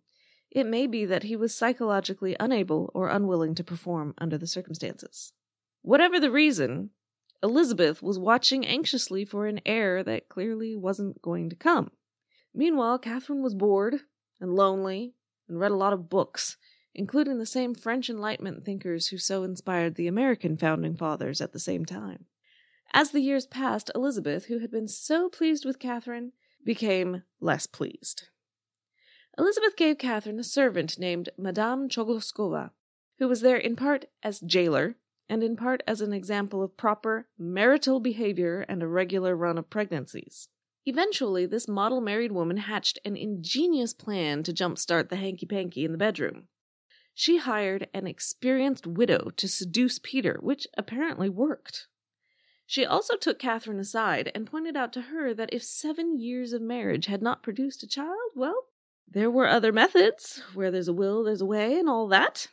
It 0.50 0.66
may 0.66 0.88
be 0.88 1.04
that 1.04 1.22
he 1.22 1.36
was 1.36 1.54
psychologically 1.54 2.36
unable 2.40 2.90
or 2.92 3.08
unwilling 3.08 3.54
to 3.54 3.64
perform 3.64 4.14
under 4.18 4.36
the 4.36 4.48
circumstances. 4.48 5.32
Whatever 5.82 6.18
the 6.18 6.32
reason, 6.32 6.90
Elizabeth 7.40 8.02
was 8.02 8.18
watching 8.18 8.66
anxiously 8.66 9.24
for 9.24 9.46
an 9.46 9.60
heir 9.64 10.02
that 10.02 10.28
clearly 10.28 10.74
wasn't 10.74 11.22
going 11.22 11.50
to 11.50 11.56
come. 11.56 11.92
Meanwhile, 12.52 12.98
Catherine 12.98 13.42
was 13.42 13.54
bored 13.54 14.00
and 14.40 14.54
lonely 14.54 15.14
and 15.48 15.60
read 15.60 15.72
a 15.72 15.76
lot 15.76 15.92
of 15.92 16.08
books, 16.08 16.56
including 16.94 17.38
the 17.38 17.46
same 17.46 17.74
French 17.74 18.08
Enlightenment 18.08 18.64
thinkers 18.64 19.08
who 19.08 19.18
so 19.18 19.42
inspired 19.42 19.94
the 19.94 20.06
American 20.06 20.56
founding 20.56 20.96
fathers 20.96 21.40
at 21.40 21.52
the 21.52 21.58
same 21.58 21.84
time. 21.84 22.26
As 22.92 23.10
the 23.10 23.20
years 23.20 23.46
passed, 23.46 23.90
Elizabeth, 23.94 24.46
who 24.46 24.60
had 24.60 24.70
been 24.70 24.86
so 24.86 25.28
pleased 25.28 25.64
with 25.64 25.78
Catherine, 25.78 26.32
became 26.64 27.24
less 27.40 27.66
pleased. 27.66 28.28
Elizabeth 29.36 29.76
gave 29.76 29.98
Catherine 29.98 30.38
a 30.38 30.44
servant 30.44 30.98
named 30.98 31.28
Madame 31.36 31.88
Chogloskova, 31.88 32.70
who 33.18 33.28
was 33.28 33.40
there 33.40 33.56
in 33.56 33.74
part 33.74 34.04
as 34.22 34.38
jailer 34.40 34.96
and 35.28 35.42
in 35.42 35.56
part 35.56 35.82
as 35.86 36.00
an 36.00 36.12
example 36.12 36.62
of 36.62 36.76
proper 36.76 37.26
marital 37.36 37.98
behavior 37.98 38.64
and 38.68 38.82
a 38.82 38.86
regular 38.86 39.34
run 39.34 39.58
of 39.58 39.70
pregnancies. 39.70 40.48
Eventually, 40.86 41.46
this 41.46 41.66
model 41.66 42.00
married 42.00 42.32
woman 42.32 42.58
hatched 42.58 42.98
an 43.04 43.16
ingenious 43.16 43.94
plan 43.94 44.42
to 44.42 44.52
jumpstart 44.52 45.08
the 45.08 45.16
hanky 45.16 45.46
panky 45.46 45.84
in 45.84 45.92
the 45.92 45.98
bedroom. 45.98 46.46
She 47.14 47.36
hired 47.36 47.88
an 47.94 48.06
experienced 48.08 48.86
widow 48.86 49.30
to 49.36 49.48
seduce 49.48 50.00
Peter, 50.00 50.38
which 50.42 50.66
apparently 50.76 51.28
worked. 51.28 51.86
She 52.66 52.84
also 52.84 53.16
took 53.16 53.38
Catherine 53.38 53.78
aside 53.78 54.32
and 54.34 54.46
pointed 54.46 54.76
out 54.76 54.92
to 54.94 55.02
her 55.02 55.32
that 55.34 55.52
if 55.52 55.62
seven 55.62 56.18
years 56.18 56.52
of 56.52 56.60
marriage 56.60 57.06
had 57.06 57.22
not 57.22 57.42
produced 57.42 57.82
a 57.82 57.86
child, 57.86 58.32
well, 58.34 58.68
there 59.06 59.30
were 59.30 59.46
other 59.46 59.72
methods. 59.72 60.42
Where 60.54 60.70
there's 60.70 60.88
a 60.88 60.92
will, 60.92 61.22
there's 61.22 61.40
a 61.40 61.46
way, 61.46 61.78
and 61.78 61.88
all 61.88 62.08
that. 62.08 62.48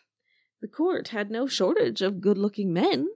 The 0.61 0.67
court 0.67 1.07
had 1.07 1.31
no 1.31 1.47
shortage 1.47 2.01
of 2.01 2.21
good 2.21 2.37
looking 2.37 2.71
men. 2.71 3.07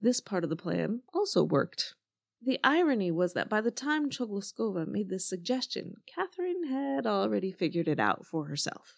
This 0.00 0.20
part 0.20 0.44
of 0.44 0.50
the 0.50 0.56
plan 0.56 1.02
also 1.12 1.42
worked. 1.42 1.94
The 2.40 2.60
irony 2.62 3.10
was 3.10 3.34
that 3.34 3.50
by 3.50 3.60
the 3.60 3.72
time 3.72 4.08
Chogloskova 4.08 4.86
made 4.86 5.10
this 5.10 5.28
suggestion, 5.28 5.96
Catherine 6.06 6.68
had 6.68 7.06
already 7.06 7.50
figured 7.50 7.88
it 7.88 7.98
out 7.98 8.24
for 8.24 8.46
herself. 8.46 8.97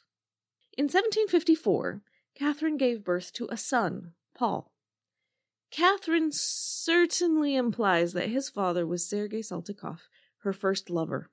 In 0.77 0.85
1754, 0.85 2.03
Catherine 2.35 2.77
gave 2.77 3.05
birth 3.05 3.33
to 3.35 3.49
a 3.51 3.57
son, 3.57 4.15
Paul. 4.35 4.73
Catherine 5.71 6.33
certainly 6.33 7.55
implies 7.55 8.13
that 8.13 8.29
his 8.29 8.49
father 8.49 8.87
was 8.87 9.09
Sergei 9.09 9.41
Saltykov, 9.41 10.01
her 10.39 10.53
first 10.53 10.91
lover. 10.91 11.31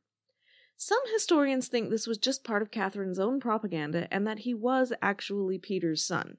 Some 0.76 1.02
historians 1.12 1.68
think 1.68 1.90
this 1.90 2.06
was 2.06 2.20
just 2.20 2.44
part 2.44 2.62
of 2.62 2.70
Catherine's 2.70 3.20
own 3.20 3.40
propaganda 3.40 4.08
and 4.12 4.28
that 4.28 4.40
he 4.40 4.54
was 4.54 4.94
actually 5.02 5.58
Peter's 5.58 6.06
son. 6.06 6.38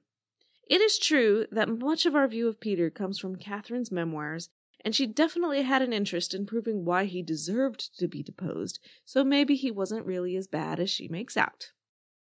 It 0.65 0.79
is 0.81 0.99
true 0.99 1.47
that 1.51 1.67
much 1.67 2.05
of 2.05 2.15
our 2.15 2.27
view 2.27 2.47
of 2.47 2.59
Peter 2.61 2.89
comes 2.89 3.19
from 3.19 3.35
Catherine's 3.35 3.91
memoirs, 3.91 4.49
and 4.85 4.95
she 4.95 5.07
definitely 5.07 5.63
had 5.63 5.81
an 5.81 5.91
interest 5.91 6.33
in 6.33 6.45
proving 6.45 6.85
why 6.85 7.05
he 7.05 7.21
deserved 7.21 7.97
to 7.97 8.07
be 8.07 8.23
deposed, 8.23 8.79
so 9.03 9.23
maybe 9.23 9.55
he 9.55 9.71
wasn't 9.71 10.05
really 10.05 10.37
as 10.37 10.47
bad 10.47 10.79
as 10.79 10.89
she 10.89 11.07
makes 11.07 11.35
out. 11.35 11.71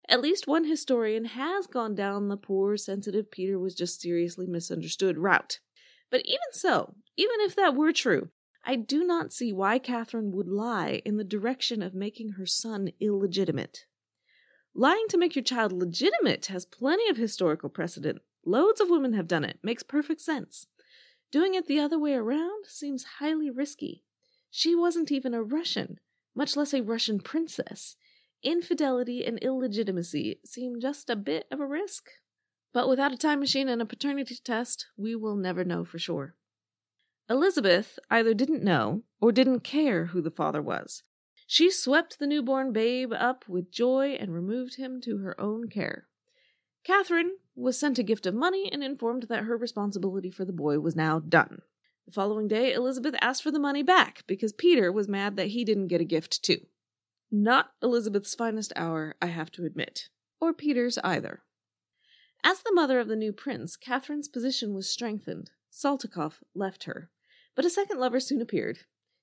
At 0.08 0.20
least 0.20 0.46
one 0.46 0.64
historian 0.64 1.26
has 1.26 1.66
gone 1.66 1.94
down 1.94 2.28
the 2.28 2.36
poor, 2.36 2.76
sensitive 2.76 3.30
Peter 3.30 3.58
was 3.58 3.74
just 3.74 4.00
seriously 4.00 4.46
misunderstood 4.46 5.16
route. 5.18 5.60
But 6.10 6.22
even 6.26 6.38
so, 6.52 6.94
even 7.16 7.36
if 7.40 7.54
that 7.56 7.74
were 7.74 7.92
true, 7.92 8.30
I 8.64 8.76
do 8.76 9.04
not 9.04 9.32
see 9.32 9.52
why 9.52 9.78
Catherine 9.78 10.32
would 10.32 10.48
lie 10.48 11.02
in 11.04 11.16
the 11.16 11.24
direction 11.24 11.82
of 11.82 11.94
making 11.94 12.30
her 12.30 12.46
son 12.46 12.92
illegitimate. 13.00 13.86
Lying 14.74 15.06
to 15.08 15.18
make 15.18 15.36
your 15.36 15.42
child 15.42 15.72
legitimate 15.72 16.46
has 16.46 16.64
plenty 16.64 17.08
of 17.10 17.16
historical 17.16 17.68
precedent. 17.68 18.22
Loads 18.44 18.80
of 18.80 18.90
women 18.90 19.12
have 19.12 19.28
done 19.28 19.44
it. 19.44 19.58
Makes 19.62 19.82
perfect 19.82 20.20
sense. 20.20 20.66
Doing 21.30 21.54
it 21.54 21.66
the 21.66 21.78
other 21.78 21.98
way 21.98 22.14
around 22.14 22.66
seems 22.66 23.04
highly 23.18 23.50
risky. 23.50 24.02
She 24.50 24.74
wasn't 24.74 25.12
even 25.12 25.34
a 25.34 25.42
Russian, 25.42 25.98
much 26.34 26.56
less 26.56 26.74
a 26.74 26.82
Russian 26.82 27.20
princess. 27.20 27.96
Infidelity 28.42 29.24
and 29.24 29.38
illegitimacy 29.38 30.40
seem 30.44 30.80
just 30.80 31.08
a 31.08 31.16
bit 31.16 31.46
of 31.50 31.60
a 31.60 31.66
risk. 31.66 32.10
But 32.72 32.88
without 32.88 33.12
a 33.12 33.16
time 33.16 33.40
machine 33.40 33.68
and 33.68 33.80
a 33.80 33.86
paternity 33.86 34.36
test, 34.42 34.86
we 34.96 35.14
will 35.14 35.36
never 35.36 35.64
know 35.64 35.84
for 35.84 35.98
sure. 35.98 36.34
Elizabeth 37.30 37.98
either 38.10 38.34
didn't 38.34 38.64
know 38.64 39.02
or 39.20 39.30
didn't 39.30 39.60
care 39.60 40.06
who 40.06 40.20
the 40.20 40.30
father 40.30 40.60
was. 40.60 41.02
She 41.46 41.70
swept 41.70 42.18
the 42.18 42.26
newborn 42.26 42.72
babe 42.72 43.12
up 43.12 43.48
with 43.48 43.70
joy 43.70 44.16
and 44.18 44.34
removed 44.34 44.76
him 44.76 45.00
to 45.02 45.18
her 45.18 45.40
own 45.40 45.68
care. 45.68 46.08
Catherine 46.84 47.36
was 47.54 47.78
sent 47.78 47.98
a 47.98 48.02
gift 48.02 48.26
of 48.26 48.34
money 48.34 48.68
and 48.72 48.82
informed 48.82 49.24
that 49.24 49.44
her 49.44 49.56
responsibility 49.56 50.30
for 50.30 50.44
the 50.44 50.52
boy 50.52 50.80
was 50.80 50.96
now 50.96 51.20
done. 51.20 51.62
The 52.06 52.12
following 52.12 52.48
day, 52.48 52.72
Elizabeth 52.72 53.14
asked 53.20 53.42
for 53.42 53.52
the 53.52 53.60
money 53.60 53.82
back 53.82 54.24
because 54.26 54.52
Peter 54.52 54.90
was 54.90 55.08
mad 55.08 55.36
that 55.36 55.48
he 55.48 55.64
didn't 55.64 55.88
get 55.88 56.00
a 56.00 56.04
gift 56.04 56.42
too. 56.42 56.60
Not 57.34 57.72
Elizabeth's 57.82 58.34
finest 58.34 58.74
hour, 58.76 59.16
I 59.22 59.28
have 59.28 59.50
to 59.52 59.64
admit, 59.64 60.10
or 60.38 60.52
Peter's 60.52 60.98
either. 60.98 61.42
As 62.44 62.60
the 62.60 62.74
mother 62.74 63.00
of 63.00 63.08
the 63.08 63.16
new 63.16 63.32
prince, 63.32 63.74
Catherine's 63.74 64.28
position 64.28 64.74
was 64.74 64.86
strengthened. 64.86 65.50
Saltykov 65.70 66.42
left 66.54 66.84
her. 66.84 67.10
But 67.54 67.64
a 67.64 67.70
second 67.70 67.98
lover 67.98 68.20
soon 68.20 68.42
appeared. 68.42 68.80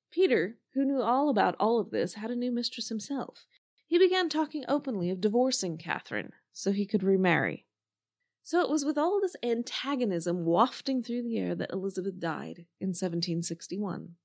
Peter, 0.09 0.57
who 0.73 0.85
knew 0.85 1.03
all 1.03 1.29
about 1.29 1.55
all 1.59 1.79
of 1.79 1.91
this, 1.91 2.15
had 2.15 2.31
a 2.31 2.35
new 2.35 2.51
mistress 2.51 2.89
himself. 2.89 3.45
He 3.85 3.99
began 3.99 4.27
talking 4.27 4.65
openly 4.67 5.11
of 5.11 5.21
divorcing 5.21 5.77
Catherine 5.77 6.31
so 6.51 6.71
he 6.71 6.87
could 6.87 7.03
remarry. 7.03 7.67
So 8.41 8.59
it 8.61 8.71
was 8.71 8.83
with 8.83 8.97
all 8.97 9.21
this 9.21 9.35
antagonism 9.43 10.45
wafting 10.45 11.03
through 11.03 11.21
the 11.21 11.37
air 11.37 11.53
that 11.53 11.71
Elizabeth 11.71 12.19
died 12.19 12.65
in 12.79 12.89
1761. 12.89 14.15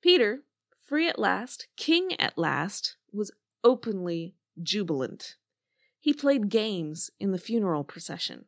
Peter, 0.00 0.44
free 0.86 1.08
at 1.08 1.18
last, 1.18 1.66
king 1.76 2.12
at 2.20 2.38
last, 2.38 2.96
was 3.12 3.32
openly 3.62 4.34
jubilant. 4.62 5.36
He 5.98 6.14
played 6.14 6.48
games 6.48 7.10
in 7.20 7.32
the 7.32 7.38
funeral 7.38 7.84
procession. 7.84 8.46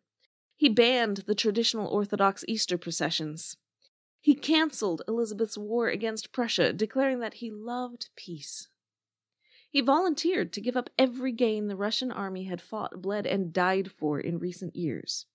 He 0.56 0.68
banned 0.68 1.24
the 1.26 1.34
traditional 1.34 1.88
Orthodox 1.88 2.44
Easter 2.48 2.78
processions. 2.78 3.56
He 4.20 4.34
cancelled 4.34 5.02
Elizabeth's 5.08 5.58
war 5.58 5.88
against 5.88 6.32
Prussia, 6.32 6.72
declaring 6.72 7.18
that 7.20 7.34
he 7.34 7.50
loved 7.50 8.08
peace. 8.16 8.68
He 9.68 9.80
volunteered 9.80 10.52
to 10.52 10.60
give 10.60 10.76
up 10.76 10.90
every 10.98 11.32
gain 11.32 11.66
the 11.66 11.76
Russian 11.76 12.12
army 12.12 12.44
had 12.44 12.60
fought, 12.60 13.02
bled, 13.02 13.26
and 13.26 13.52
died 13.52 13.90
for 13.90 14.20
in 14.20 14.38
recent 14.38 14.76
years. 14.76 15.26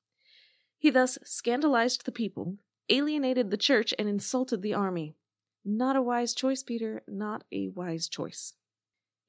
He 0.78 0.90
thus 0.90 1.18
scandalized 1.24 2.06
the 2.06 2.12
people, 2.12 2.58
alienated 2.88 3.50
the 3.52 3.58
church, 3.58 3.94
and 3.98 4.08
insulted 4.08 4.62
the 4.62 4.76
army. 4.76 5.16
Not 5.66 5.96
a 5.96 6.02
wise 6.02 6.34
choice, 6.34 6.64
Peter, 6.64 7.04
not 7.08 7.44
a 7.52 7.68
wise 7.70 8.08
choice. 8.08 8.54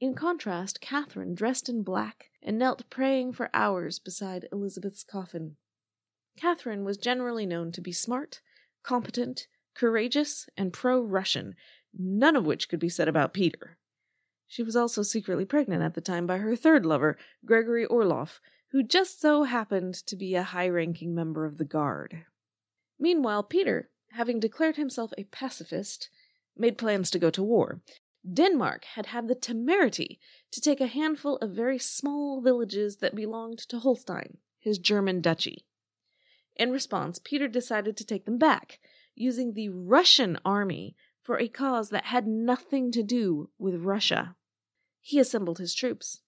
In 0.00 0.14
contrast, 0.14 0.80
Catherine, 0.80 1.34
dressed 1.34 1.68
in 1.68 1.82
black, 1.82 2.30
and 2.40 2.56
knelt 2.56 2.88
praying 2.88 3.32
for 3.32 3.50
hours 3.52 3.98
beside 3.98 4.48
Elizabeth's 4.52 5.02
coffin. 5.02 5.56
Catherine 6.36 6.84
was 6.84 6.96
generally 6.96 7.46
known 7.46 7.72
to 7.72 7.80
be 7.80 7.90
smart, 7.90 8.40
competent, 8.84 9.48
courageous, 9.74 10.48
and 10.56 10.72
pro 10.72 11.00
Russian, 11.00 11.56
none 11.92 12.36
of 12.36 12.46
which 12.46 12.68
could 12.68 12.78
be 12.78 12.88
said 12.88 13.08
about 13.08 13.34
Peter. 13.34 13.76
She 14.46 14.62
was 14.62 14.76
also 14.76 15.02
secretly 15.02 15.44
pregnant 15.44 15.82
at 15.82 15.94
the 15.94 16.00
time 16.00 16.28
by 16.28 16.38
her 16.38 16.54
third 16.54 16.86
lover, 16.86 17.18
Gregory 17.44 17.84
Orloff, 17.84 18.40
who 18.70 18.84
just 18.84 19.20
so 19.20 19.42
happened 19.42 19.94
to 19.94 20.14
be 20.14 20.36
a 20.36 20.44
high 20.44 20.68
ranking 20.68 21.12
member 21.12 21.44
of 21.44 21.58
the 21.58 21.64
Guard. 21.64 22.24
Meanwhile, 23.00 23.42
Peter, 23.44 23.90
having 24.12 24.38
declared 24.38 24.76
himself 24.76 25.12
a 25.18 25.24
pacifist, 25.24 26.08
made 26.56 26.78
plans 26.78 27.10
to 27.10 27.18
go 27.18 27.30
to 27.30 27.42
war. 27.42 27.80
Denmark 28.34 28.84
had 28.84 29.06
had 29.06 29.28
the 29.28 29.34
temerity 29.34 30.20
to 30.50 30.60
take 30.60 30.80
a 30.80 30.86
handful 30.86 31.36
of 31.36 31.52
very 31.52 31.78
small 31.78 32.40
villages 32.40 32.96
that 32.96 33.14
belonged 33.14 33.58
to 33.60 33.78
Holstein, 33.78 34.38
his 34.58 34.78
German 34.78 35.20
duchy. 35.20 35.64
In 36.56 36.70
response, 36.70 37.18
Peter 37.18 37.48
decided 37.48 37.96
to 37.96 38.04
take 38.04 38.24
them 38.24 38.36
back, 38.36 38.80
using 39.14 39.54
the 39.54 39.68
Russian 39.68 40.38
army 40.44 40.96
for 41.22 41.38
a 41.38 41.48
cause 41.48 41.90
that 41.90 42.06
had 42.06 42.26
nothing 42.26 42.90
to 42.92 43.02
do 43.02 43.50
with 43.58 43.82
Russia. 43.82 44.36
He 45.00 45.18
assembled 45.18 45.58
his 45.58 45.74
troops. 45.74 46.20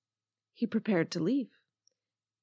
He 0.55 0.67
prepared 0.67 1.11
to 1.13 1.21
leave. 1.21 1.51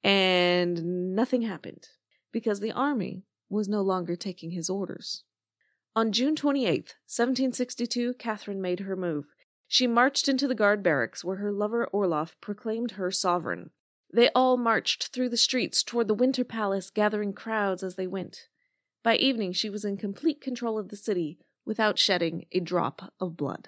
And 0.03 1.15
nothing 1.15 1.41
happened 1.43 1.89
because 2.31 2.59
the 2.59 2.71
army 2.71 3.23
was 3.49 3.67
no 3.67 3.81
longer 3.81 4.15
taking 4.15 4.51
his 4.51 4.69
orders. 4.69 5.23
On 5.95 6.11
June 6.11 6.35
28, 6.35 6.95
1762, 7.07 8.13
Catherine 8.15 8.61
made 8.61 8.81
her 8.81 8.95
move. 8.95 9.25
She 9.67 9.85
marched 9.85 10.29
into 10.29 10.47
the 10.47 10.55
guard 10.55 10.81
barracks 10.81 11.23
where 11.23 11.37
her 11.37 11.51
lover 11.51 11.87
Orloff 11.93 12.39
proclaimed 12.39 12.91
her 12.91 13.11
sovereign. 13.11 13.71
They 14.13 14.29
all 14.29 14.55
marched 14.55 15.09
through 15.09 15.29
the 15.29 15.37
streets 15.37 15.83
toward 15.83 16.07
the 16.07 16.13
Winter 16.13 16.45
Palace, 16.45 16.89
gathering 16.89 17.33
crowds 17.33 17.83
as 17.83 17.95
they 17.95 18.07
went. 18.07 18.47
By 19.03 19.17
evening, 19.17 19.51
she 19.51 19.69
was 19.69 19.83
in 19.83 19.97
complete 19.97 20.39
control 20.39 20.79
of 20.79 20.87
the 20.87 20.95
city 20.95 21.39
without 21.65 21.99
shedding 21.99 22.45
a 22.53 22.61
drop 22.61 23.13
of 23.19 23.35
blood. 23.35 23.67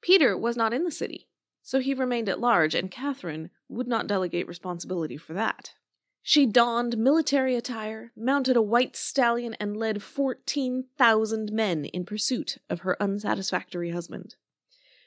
Peter 0.00 0.36
was 0.36 0.56
not 0.56 0.72
in 0.74 0.82
the 0.82 0.90
city, 0.90 1.28
so 1.62 1.78
he 1.78 1.94
remained 1.94 2.28
at 2.28 2.40
large, 2.40 2.74
and 2.74 2.90
Catherine 2.90 3.50
would 3.68 3.86
not 3.86 4.08
delegate 4.08 4.48
responsibility 4.48 5.16
for 5.16 5.32
that. 5.32 5.74
She 6.22 6.44
donned 6.44 6.98
military 6.98 7.54
attire, 7.54 8.10
mounted 8.16 8.56
a 8.56 8.62
white 8.62 8.96
stallion, 8.96 9.54
and 9.60 9.76
led 9.76 10.02
14,000 10.02 11.52
men 11.52 11.84
in 11.84 12.04
pursuit 12.04 12.58
of 12.68 12.80
her 12.80 13.00
unsatisfactory 13.00 13.90
husband. 13.90 14.34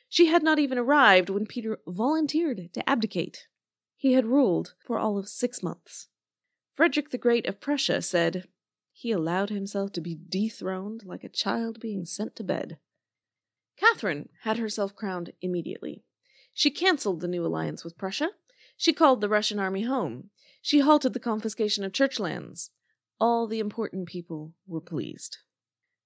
She 0.09 0.25
had 0.25 0.41
not 0.41 0.57
even 0.57 0.79
arrived 0.79 1.29
when 1.29 1.45
Peter 1.45 1.79
volunteered 1.87 2.73
to 2.73 2.89
abdicate. 2.89 3.47
He 3.95 4.13
had 4.13 4.25
ruled 4.25 4.73
for 4.79 4.97
all 4.97 5.19
of 5.19 5.29
six 5.29 5.61
months. 5.61 6.07
Frederick 6.73 7.11
the 7.11 7.17
Great 7.17 7.45
of 7.45 7.61
Prussia 7.61 8.01
said, 8.01 8.47
He 8.91 9.11
allowed 9.11 9.51
himself 9.51 9.91
to 9.93 10.01
be 10.01 10.15
dethroned 10.15 11.03
like 11.05 11.23
a 11.23 11.29
child 11.29 11.79
being 11.79 12.05
sent 12.05 12.35
to 12.37 12.43
bed. 12.43 12.79
Catherine 13.77 14.29
had 14.41 14.57
herself 14.57 14.95
crowned 14.95 15.31
immediately. 15.41 16.03
She 16.53 16.71
cancelled 16.71 17.21
the 17.21 17.27
new 17.27 17.45
alliance 17.45 17.83
with 17.83 17.97
Prussia. 17.97 18.31
She 18.75 18.93
called 18.93 19.21
the 19.21 19.29
Russian 19.29 19.59
army 19.59 19.83
home. 19.83 20.31
She 20.61 20.79
halted 20.79 21.13
the 21.13 21.19
confiscation 21.19 21.83
of 21.83 21.93
church 21.93 22.19
lands. 22.19 22.71
All 23.19 23.45
the 23.45 23.59
important 23.59 24.07
people 24.07 24.53
were 24.65 24.81
pleased. 24.81 25.37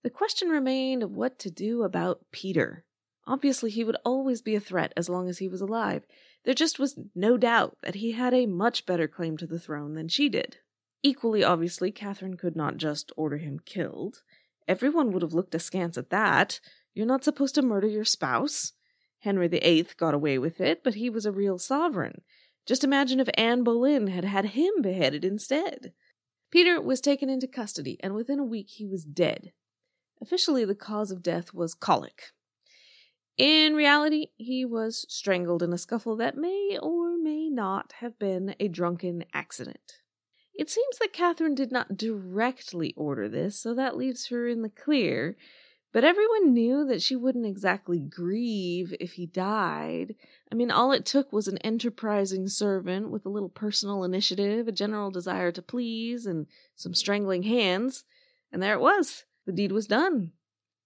The 0.04 0.10
question 0.10 0.50
remained 0.50 1.04
of 1.04 1.16
what 1.16 1.40
to 1.40 1.50
do 1.50 1.84
about 1.84 2.26
Peter. 2.32 2.84
Obviously, 3.26 3.70
he 3.70 3.84
would 3.84 3.98
always 4.04 4.42
be 4.42 4.56
a 4.56 4.60
threat 4.60 4.94
as 4.98 5.10
long 5.10 5.30
as 5.30 5.38
he 5.38 5.48
was 5.48 5.62
alive. 5.62 6.06
There 6.44 6.54
just 6.54 6.78
was 6.78 7.00
no 7.16 7.38
doubt 7.38 7.78
that 7.82 7.96
he 7.96 8.12
had 8.12 8.34
a 8.34 8.46
much 8.46 8.86
better 8.86 9.08
claim 9.08 9.38
to 9.38 9.48
the 9.48 9.60
throne 9.60 9.94
than 9.94 10.10
she 10.10 10.28
did. 10.28 10.58
Equally 11.02 11.44
obviously, 11.44 11.92
Catherine 11.92 12.38
could 12.38 12.56
not 12.56 12.78
just 12.78 13.12
order 13.16 13.38
him 13.38 13.60
killed. 13.66 14.22
Everyone 14.68 15.12
would 15.12 15.22
have 15.22 15.34
looked 15.34 15.56
askance 15.56 15.98
at 15.98 16.10
that. 16.10 16.60
You're 16.94 17.06
not 17.06 17.24
supposed 17.24 17.56
to 17.56 17.62
murder 17.62 17.88
your 17.88 18.06
spouse. 18.06 18.74
Henry 19.20 19.48
VIII 19.48 19.88
got 19.98 20.14
away 20.14 20.38
with 20.38 20.60
it, 20.60 20.84
but 20.84 20.96
he 20.96 21.10
was 21.10 21.26
a 21.26 21.32
real 21.32 21.58
sovereign. 21.58 22.22
Just 22.66 22.84
imagine 22.84 23.20
if 23.20 23.30
Anne 23.36 23.64
Boleyn 23.64 24.08
had 24.08 24.26
had 24.26 24.48
him 24.48 24.82
beheaded 24.82 25.26
instead. 25.26 25.94
Peter 26.52 26.80
was 26.80 27.02
taken 27.02 27.30
into 27.30 27.48
custody, 27.48 27.98
and 28.02 28.14
within 28.14 28.40
a 28.40 28.46
week 28.46 28.70
he 28.70 28.86
was 28.86 29.04
dead. 29.04 29.52
Officially, 30.22 30.64
the 30.64 30.76
cause 30.76 31.10
of 31.10 31.24
death 31.24 31.54
was 31.54 31.74
colic. 31.74 32.32
In 33.38 33.74
reality, 33.74 34.28
he 34.38 34.64
was 34.64 35.08
strangled 35.10 35.64
in 35.64 35.74
a 35.74 35.78
scuffle 35.78 36.16
that 36.18 36.38
may 36.38 36.78
or 36.80 37.18
may 37.18 37.50
not 37.50 37.94
have 37.94 38.20
been 38.20 38.56
a 38.60 38.68
drunken 38.68 39.26
accident. 39.34 40.02
It 40.54 40.70
seems 40.70 41.00
that 41.00 41.14
Catherine 41.14 41.56
did 41.56 41.72
not 41.72 41.98
directly 41.98 42.94
order 42.96 43.28
this, 43.28 43.60
so 43.60 43.74
that 43.74 43.98
leaves 43.98 44.28
her 44.28 44.48
in 44.48 44.62
the 44.62 44.70
clear. 44.70 45.36
But 45.92 46.04
everyone 46.04 46.54
knew 46.54 46.86
that 46.86 47.02
she 47.02 47.16
wouldn't 47.16 47.48
exactly 47.48 48.00
grieve 48.00 48.96
if 49.00 49.14
he 49.14 49.26
died. 49.26 50.14
I 50.52 50.56
mean, 50.56 50.70
all 50.70 50.92
it 50.92 51.06
took 51.06 51.34
was 51.34 51.48
an 51.48 51.58
enterprising 51.60 52.48
servant 52.48 53.10
with 53.10 53.26
a 53.26 53.30
little 53.30 53.50
personal 53.50 54.04
initiative, 54.04 54.68
a 54.68 54.72
general 54.72 55.10
desire 55.10 55.52
to 55.54 55.62
please, 55.64 56.28
and 56.28 56.46
some 56.76 56.94
strangling 56.94 57.44
hands, 57.44 58.04
and 58.52 58.62
there 58.62 58.74
it 58.74 58.82
was. 58.82 59.26
The 59.48 59.52
deed 59.52 59.72
was 59.72 59.88
done. 59.88 60.34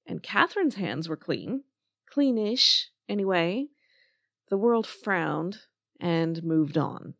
And 0.05 0.23
Catherine's 0.23 0.75
hands 0.75 1.09
were 1.09 1.17
clean 1.17 1.63
cleanish, 2.17 2.85
anyway. 3.07 3.67
The 4.49 4.57
world 4.57 4.87
frowned 4.87 5.59
and 5.99 6.43
moved 6.43 6.77
on. 6.77 7.13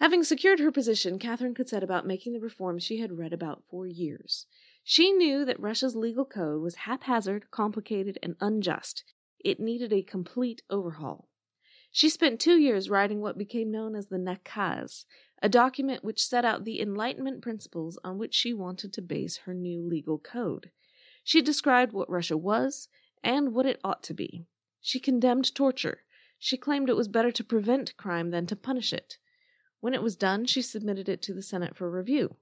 Having 0.00 0.24
secured 0.24 0.58
her 0.58 0.72
position, 0.72 1.20
Catherine 1.20 1.54
could 1.54 1.68
set 1.68 1.84
about 1.84 2.06
making 2.06 2.32
the 2.32 2.40
reforms 2.40 2.82
she 2.82 2.98
had 2.98 3.18
read 3.18 3.32
about 3.32 3.62
for 3.70 3.86
years. 3.86 4.46
She 4.82 5.12
knew 5.12 5.44
that 5.44 5.60
Russia's 5.60 5.94
legal 5.94 6.24
code 6.24 6.60
was 6.60 6.74
haphazard, 6.74 7.52
complicated, 7.52 8.18
and 8.20 8.34
unjust. 8.40 9.04
It 9.44 9.60
needed 9.60 9.92
a 9.92 10.02
complete 10.02 10.62
overhaul. 10.68 11.28
She 11.92 12.08
spent 12.08 12.40
two 12.40 12.58
years 12.58 12.90
writing 12.90 13.20
what 13.20 13.38
became 13.38 13.70
known 13.70 13.94
as 13.94 14.06
the 14.06 14.18
Nakaz, 14.18 15.04
a 15.40 15.48
document 15.48 16.02
which 16.02 16.24
set 16.24 16.44
out 16.44 16.64
the 16.64 16.80
Enlightenment 16.80 17.42
principles 17.42 17.96
on 18.02 18.18
which 18.18 18.34
she 18.34 18.52
wanted 18.52 18.92
to 18.94 19.02
base 19.02 19.36
her 19.44 19.54
new 19.54 19.86
legal 19.86 20.18
code. 20.18 20.70
She 21.22 21.42
described 21.42 21.92
what 21.92 22.10
Russia 22.10 22.36
was 22.36 22.88
and 23.24 23.54
what 23.54 23.66
it 23.66 23.80
ought 23.84 24.02
to 24.04 24.14
be. 24.14 24.46
She 24.80 24.98
condemned 24.98 25.54
torture. 25.54 26.02
She 26.38 26.56
claimed 26.56 26.88
it 26.88 26.96
was 26.96 27.08
better 27.08 27.30
to 27.30 27.44
prevent 27.44 27.96
crime 27.96 28.30
than 28.30 28.46
to 28.46 28.56
punish 28.56 28.92
it. 28.92 29.18
When 29.80 29.94
it 29.94 30.02
was 30.02 30.16
done, 30.16 30.44
she 30.46 30.62
submitted 30.62 31.08
it 31.08 31.22
to 31.22 31.34
the 31.34 31.42
Senate 31.42 31.76
for 31.76 31.90
review. 31.90 32.36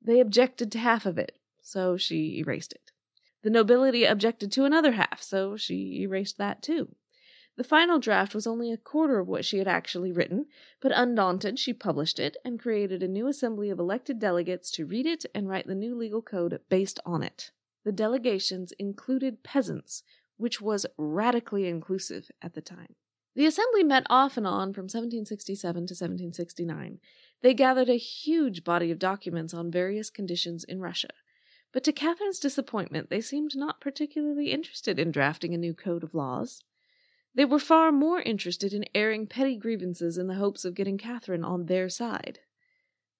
They 0.00 0.20
objected 0.20 0.72
to 0.72 0.78
half 0.78 1.06
of 1.06 1.18
it, 1.18 1.38
so 1.60 1.96
she 1.96 2.38
erased 2.38 2.72
it. 2.72 2.92
The 3.42 3.50
nobility 3.50 4.04
objected 4.04 4.52
to 4.52 4.64
another 4.64 4.92
half, 4.92 5.22
so 5.22 5.56
she 5.56 6.02
erased 6.02 6.38
that 6.38 6.62
too. 6.62 6.94
The 7.56 7.64
final 7.64 7.98
draft 7.98 8.34
was 8.34 8.46
only 8.46 8.72
a 8.72 8.78
quarter 8.78 9.18
of 9.18 9.28
what 9.28 9.44
she 9.44 9.58
had 9.58 9.68
actually 9.68 10.10
written, 10.10 10.46
but 10.80 10.92
undaunted, 10.92 11.58
she 11.58 11.74
published 11.74 12.18
it 12.18 12.36
and 12.44 12.58
created 12.58 13.02
a 13.02 13.08
new 13.08 13.26
assembly 13.26 13.68
of 13.68 13.78
elected 13.78 14.18
delegates 14.18 14.70
to 14.72 14.86
read 14.86 15.04
it 15.04 15.26
and 15.34 15.48
write 15.48 15.66
the 15.66 15.74
new 15.74 15.94
legal 15.94 16.22
code 16.22 16.58
based 16.70 16.98
on 17.04 17.22
it. 17.22 17.50
The 17.84 17.92
delegations 17.92 18.72
included 18.78 19.42
peasants, 19.42 20.02
which 20.42 20.60
was 20.60 20.84
radically 20.98 21.68
inclusive 21.68 22.28
at 22.42 22.54
the 22.54 22.60
time. 22.60 22.96
The 23.36 23.46
assembly 23.46 23.84
met 23.84 24.04
off 24.10 24.36
and 24.36 24.44
on 24.44 24.72
from 24.72 24.86
1767 24.86 25.74
to 25.74 25.94
1769. 25.94 26.98
They 27.42 27.54
gathered 27.54 27.88
a 27.88 27.96
huge 27.96 28.64
body 28.64 28.90
of 28.90 28.98
documents 28.98 29.54
on 29.54 29.70
various 29.70 30.10
conditions 30.10 30.64
in 30.64 30.80
Russia. 30.80 31.10
But 31.72 31.84
to 31.84 31.92
Catherine's 31.92 32.40
disappointment, 32.40 33.08
they 33.08 33.20
seemed 33.20 33.54
not 33.54 33.80
particularly 33.80 34.50
interested 34.50 34.98
in 34.98 35.12
drafting 35.12 35.54
a 35.54 35.58
new 35.58 35.74
code 35.74 36.02
of 36.02 36.12
laws. 36.12 36.60
They 37.36 37.44
were 37.44 37.60
far 37.60 37.92
more 37.92 38.20
interested 38.20 38.72
in 38.72 38.84
airing 38.96 39.28
petty 39.28 39.56
grievances 39.56 40.18
in 40.18 40.26
the 40.26 40.34
hopes 40.34 40.64
of 40.64 40.74
getting 40.74 40.98
Catherine 40.98 41.44
on 41.44 41.66
their 41.66 41.88
side. 41.88 42.40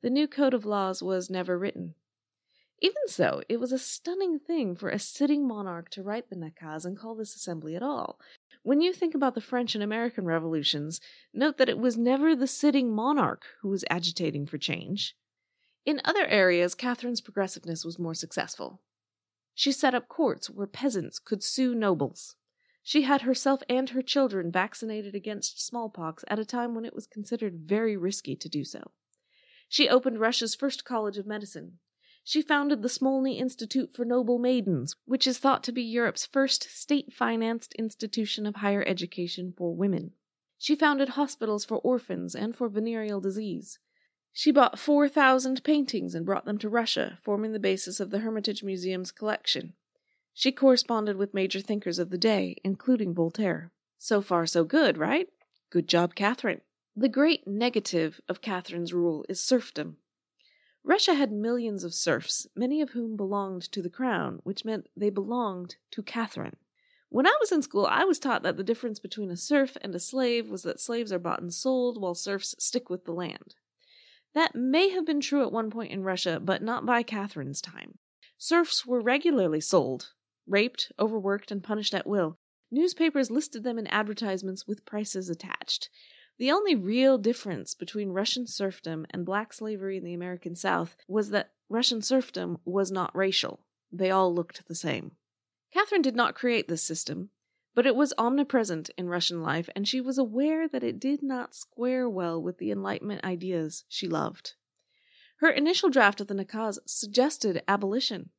The 0.02 0.10
new 0.10 0.26
code 0.26 0.54
of 0.54 0.66
laws 0.66 1.04
was 1.04 1.30
never 1.30 1.56
written. 1.56 1.94
Even 2.84 3.06
so, 3.06 3.42
it 3.48 3.60
was 3.60 3.70
a 3.70 3.78
stunning 3.78 4.40
thing 4.40 4.74
for 4.74 4.88
a 4.88 4.98
sitting 4.98 5.46
monarch 5.46 5.88
to 5.90 6.02
write 6.02 6.28
the 6.28 6.34
Nakaz 6.34 6.84
and 6.84 6.98
call 6.98 7.14
this 7.14 7.36
assembly 7.36 7.76
at 7.76 7.82
all. 7.82 8.18
When 8.64 8.80
you 8.80 8.92
think 8.92 9.14
about 9.14 9.36
the 9.36 9.40
French 9.40 9.76
and 9.76 9.84
American 9.84 10.24
revolutions, 10.24 11.00
note 11.32 11.58
that 11.58 11.68
it 11.68 11.78
was 11.78 11.96
never 11.96 12.34
the 12.34 12.48
sitting 12.48 12.92
monarch 12.92 13.44
who 13.60 13.68
was 13.68 13.84
agitating 13.88 14.46
for 14.46 14.58
change. 14.58 15.14
In 15.86 16.00
other 16.04 16.26
areas, 16.26 16.74
Catherine's 16.74 17.20
progressiveness 17.20 17.84
was 17.84 18.00
more 18.00 18.14
successful. 18.14 18.80
She 19.54 19.70
set 19.70 19.94
up 19.94 20.08
courts 20.08 20.50
where 20.50 20.66
peasants 20.66 21.20
could 21.20 21.44
sue 21.44 21.76
nobles. 21.76 22.34
She 22.82 23.02
had 23.02 23.22
herself 23.22 23.62
and 23.68 23.90
her 23.90 24.02
children 24.02 24.50
vaccinated 24.50 25.14
against 25.14 25.64
smallpox 25.64 26.24
at 26.26 26.40
a 26.40 26.44
time 26.44 26.74
when 26.74 26.84
it 26.84 26.94
was 26.94 27.06
considered 27.06 27.60
very 27.64 27.96
risky 27.96 28.34
to 28.34 28.48
do 28.48 28.64
so. 28.64 28.90
She 29.68 29.88
opened 29.88 30.18
Russia's 30.18 30.56
first 30.56 30.84
college 30.84 31.16
of 31.16 31.28
medicine. 31.28 31.78
She 32.24 32.40
founded 32.40 32.82
the 32.82 32.88
Smolny 32.88 33.38
Institute 33.38 33.94
for 33.94 34.04
Noble 34.04 34.38
Maidens, 34.38 34.94
which 35.06 35.26
is 35.26 35.38
thought 35.38 35.64
to 35.64 35.72
be 35.72 35.82
Europe's 35.82 36.24
first 36.24 36.62
state 36.70 37.12
financed 37.12 37.74
institution 37.74 38.46
of 38.46 38.56
higher 38.56 38.84
education 38.86 39.52
for 39.56 39.74
women. 39.74 40.12
She 40.56 40.76
founded 40.76 41.10
hospitals 41.10 41.64
for 41.64 41.78
orphans 41.78 42.36
and 42.36 42.54
for 42.54 42.68
venereal 42.68 43.20
disease. 43.20 43.80
She 44.32 44.52
bought 44.52 44.78
4,000 44.78 45.64
paintings 45.64 46.14
and 46.14 46.24
brought 46.24 46.44
them 46.44 46.58
to 46.58 46.68
Russia, 46.68 47.18
forming 47.22 47.52
the 47.52 47.58
basis 47.58 47.98
of 47.98 48.10
the 48.10 48.20
Hermitage 48.20 48.62
Museum's 48.62 49.10
collection. 49.10 49.74
She 50.32 50.52
corresponded 50.52 51.16
with 51.16 51.34
major 51.34 51.60
thinkers 51.60 51.98
of 51.98 52.10
the 52.10 52.18
day, 52.18 52.56
including 52.62 53.12
Voltaire. 53.12 53.72
So 53.98 54.22
far, 54.22 54.46
so 54.46 54.64
good, 54.64 54.96
right? 54.96 55.28
Good 55.70 55.88
job, 55.88 56.14
Catherine. 56.14 56.60
The 56.96 57.08
great 57.08 57.46
negative 57.46 58.20
of 58.28 58.40
Catherine's 58.40 58.94
rule 58.94 59.26
is 59.28 59.40
serfdom. 59.40 59.96
Russia 60.84 61.14
had 61.14 61.30
millions 61.30 61.84
of 61.84 61.94
serfs, 61.94 62.46
many 62.56 62.80
of 62.80 62.90
whom 62.90 63.16
belonged 63.16 63.62
to 63.70 63.80
the 63.80 63.90
crown, 63.90 64.40
which 64.42 64.64
meant 64.64 64.88
they 64.96 65.10
belonged 65.10 65.76
to 65.90 66.02
Catherine. 66.02 66.56
When 67.08 67.26
I 67.26 67.36
was 67.40 67.52
in 67.52 67.62
school, 67.62 67.86
I 67.86 68.04
was 68.04 68.18
taught 68.18 68.42
that 68.42 68.56
the 68.56 68.64
difference 68.64 68.98
between 68.98 69.30
a 69.30 69.36
serf 69.36 69.76
and 69.80 69.94
a 69.94 70.00
slave 70.00 70.48
was 70.48 70.62
that 70.62 70.80
slaves 70.80 71.12
are 71.12 71.18
bought 71.18 71.42
and 71.42 71.52
sold, 71.52 72.00
while 72.00 72.14
serfs 72.14 72.54
stick 72.58 72.88
with 72.90 73.04
the 73.04 73.12
land. 73.12 73.54
That 74.34 74.54
may 74.54 74.88
have 74.88 75.04
been 75.04 75.20
true 75.20 75.42
at 75.42 75.52
one 75.52 75.70
point 75.70 75.92
in 75.92 76.02
Russia, 76.02 76.40
but 76.40 76.62
not 76.62 76.86
by 76.86 77.02
Catherine's 77.02 77.60
time. 77.60 77.98
Serfs 78.38 78.86
were 78.86 79.00
regularly 79.00 79.60
sold, 79.60 80.12
raped, 80.46 80.90
overworked, 80.98 81.52
and 81.52 81.62
punished 81.62 81.94
at 81.94 82.06
will. 82.06 82.38
Newspapers 82.70 83.30
listed 83.30 83.62
them 83.62 83.78
in 83.78 83.86
advertisements 83.88 84.66
with 84.66 84.86
prices 84.86 85.28
attached. 85.28 85.90
The 86.42 86.50
only 86.50 86.74
real 86.74 87.18
difference 87.18 87.72
between 87.72 88.08
Russian 88.08 88.48
serfdom 88.48 89.06
and 89.10 89.24
black 89.24 89.52
slavery 89.52 89.98
in 89.98 90.02
the 90.02 90.12
American 90.12 90.56
South 90.56 90.96
was 91.06 91.30
that 91.30 91.52
Russian 91.68 92.02
serfdom 92.02 92.58
was 92.64 92.90
not 92.90 93.14
racial. 93.14 93.64
They 93.92 94.10
all 94.10 94.34
looked 94.34 94.66
the 94.66 94.74
same. 94.74 95.12
Catherine 95.72 96.02
did 96.02 96.16
not 96.16 96.34
create 96.34 96.66
this 96.66 96.82
system, 96.82 97.30
but 97.76 97.86
it 97.86 97.94
was 97.94 98.12
omnipresent 98.18 98.90
in 98.98 99.08
Russian 99.08 99.40
life, 99.40 99.68
and 99.76 99.86
she 99.86 100.00
was 100.00 100.18
aware 100.18 100.66
that 100.66 100.82
it 100.82 100.98
did 100.98 101.22
not 101.22 101.54
square 101.54 102.08
well 102.08 102.42
with 102.42 102.58
the 102.58 102.72
Enlightenment 102.72 103.22
ideas 103.22 103.84
she 103.88 104.08
loved. 104.08 104.54
Her 105.36 105.48
initial 105.48 105.90
draft 105.90 106.20
of 106.20 106.26
the 106.26 106.34
Nakaz 106.34 106.80
suggested 106.86 107.62
abolition, 107.68 108.30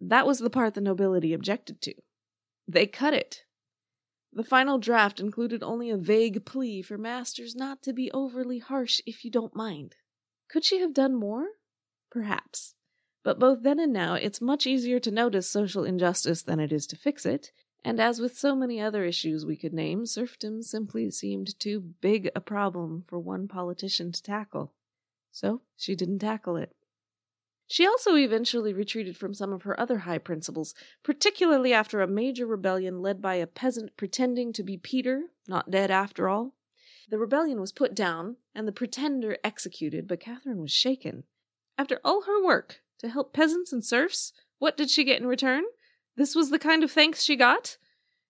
that 0.00 0.28
was 0.28 0.38
the 0.38 0.48
part 0.48 0.74
the 0.74 0.80
nobility 0.80 1.32
objected 1.32 1.80
to. 1.80 1.94
They 2.68 2.86
cut 2.86 3.14
it. 3.14 3.45
The 4.36 4.44
final 4.44 4.76
draft 4.78 5.18
included 5.18 5.62
only 5.62 5.88
a 5.88 5.96
vague 5.96 6.44
plea 6.44 6.82
for 6.82 6.98
masters 6.98 7.56
not 7.56 7.80
to 7.84 7.94
be 7.94 8.12
overly 8.12 8.58
harsh 8.58 9.00
if 9.06 9.24
you 9.24 9.30
don't 9.30 9.56
mind. 9.56 9.96
Could 10.46 10.62
she 10.62 10.78
have 10.80 10.92
done 10.92 11.14
more? 11.14 11.52
Perhaps. 12.10 12.74
But 13.22 13.38
both 13.38 13.62
then 13.62 13.80
and 13.80 13.94
now, 13.94 14.12
it's 14.12 14.42
much 14.42 14.66
easier 14.66 15.00
to 15.00 15.10
notice 15.10 15.48
social 15.48 15.84
injustice 15.84 16.42
than 16.42 16.60
it 16.60 16.70
is 16.70 16.86
to 16.88 16.96
fix 16.96 17.24
it, 17.24 17.50
and 17.82 17.98
as 17.98 18.20
with 18.20 18.36
so 18.36 18.54
many 18.54 18.78
other 18.78 19.06
issues 19.06 19.46
we 19.46 19.56
could 19.56 19.72
name, 19.72 20.04
serfdom 20.04 20.62
simply 20.62 21.10
seemed 21.10 21.58
too 21.58 21.80
big 21.80 22.30
a 22.36 22.40
problem 22.42 23.04
for 23.08 23.18
one 23.18 23.48
politician 23.48 24.12
to 24.12 24.22
tackle. 24.22 24.74
So 25.30 25.62
she 25.78 25.94
didn't 25.94 26.18
tackle 26.18 26.58
it. 26.58 26.75
She 27.68 27.84
also 27.84 28.14
eventually 28.14 28.72
retreated 28.72 29.16
from 29.16 29.34
some 29.34 29.52
of 29.52 29.62
her 29.62 29.78
other 29.78 29.98
high 29.98 30.18
principles, 30.18 30.72
particularly 31.02 31.72
after 31.72 32.00
a 32.00 32.06
major 32.06 32.46
rebellion 32.46 33.02
led 33.02 33.20
by 33.20 33.34
a 33.34 33.46
peasant 33.46 33.96
pretending 33.96 34.52
to 34.52 34.62
be 34.62 34.76
Peter, 34.76 35.30
not 35.48 35.70
dead 35.70 35.90
after 35.90 36.28
all. 36.28 36.54
The 37.08 37.18
rebellion 37.18 37.60
was 37.60 37.72
put 37.72 37.94
down, 37.94 38.36
and 38.54 38.68
the 38.68 38.72
pretender 38.72 39.38
executed, 39.42 40.06
but 40.06 40.20
Catherine 40.20 40.60
was 40.60 40.70
shaken. 40.70 41.24
After 41.76 42.00
all 42.04 42.22
her 42.22 42.44
work 42.44 42.82
to 42.98 43.08
help 43.08 43.32
peasants 43.32 43.72
and 43.72 43.84
serfs, 43.84 44.32
what 44.58 44.76
did 44.76 44.88
she 44.88 45.04
get 45.04 45.20
in 45.20 45.26
return? 45.26 45.64
This 46.16 46.34
was 46.34 46.50
the 46.50 46.58
kind 46.58 46.84
of 46.84 46.90
thanks 46.90 47.24
she 47.24 47.36
got? 47.36 47.78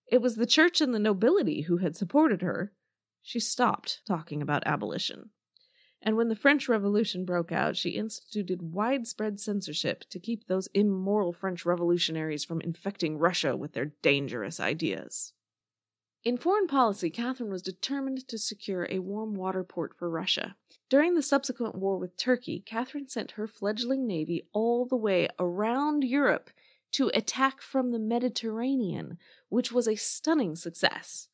It 0.06 0.22
was 0.22 0.36
the 0.36 0.46
church 0.46 0.80
and 0.80 0.94
the 0.94 0.98
nobility 0.98 1.62
who 1.62 1.78
had 1.78 1.94
supported 1.94 2.40
her. 2.40 2.72
She 3.22 3.40
stopped 3.40 4.00
talking 4.06 4.40
about 4.40 4.66
abolition 4.66 5.30
and 6.02 6.16
when 6.16 6.28
the 6.28 6.36
French 6.36 6.68
Revolution 6.68 7.24
broke 7.24 7.50
out, 7.50 7.76
she 7.76 7.90
instituted 7.90 8.72
widespread 8.72 9.40
censorship 9.40 10.04
to 10.10 10.20
keep 10.20 10.46
those 10.46 10.68
immoral 10.74 11.32
French 11.32 11.64
revolutionaries 11.64 12.44
from 12.44 12.60
infecting 12.60 13.18
Russia 13.18 13.56
with 13.56 13.72
their 13.72 13.92
dangerous 14.02 14.60
ideas. 14.60 15.32
In 16.22 16.36
foreign 16.36 16.66
policy, 16.66 17.08
Catherine 17.08 17.50
was 17.50 17.62
determined 17.62 18.26
to 18.28 18.36
secure 18.36 18.88
a 18.90 18.98
warm 18.98 19.34
water 19.34 19.62
port 19.62 19.94
for 19.96 20.10
Russia. 20.10 20.56
During 20.88 21.14
the 21.14 21.22
subsequent 21.22 21.76
war 21.76 21.98
with 21.98 22.16
Turkey, 22.16 22.60
Catherine 22.66 23.08
sent 23.08 23.32
her 23.32 23.46
fledgling 23.46 24.06
navy 24.06 24.48
all 24.52 24.86
the 24.86 24.96
way 24.96 25.28
around 25.38 26.02
Europe 26.02 26.50
to 26.92 27.10
attack 27.14 27.60
from 27.60 27.92
the 27.92 27.98
Mediterranean, 27.98 29.18
which 29.48 29.70
was 29.70 29.86
a 29.86 29.94
stunning 29.94 30.56
success. 30.56 31.28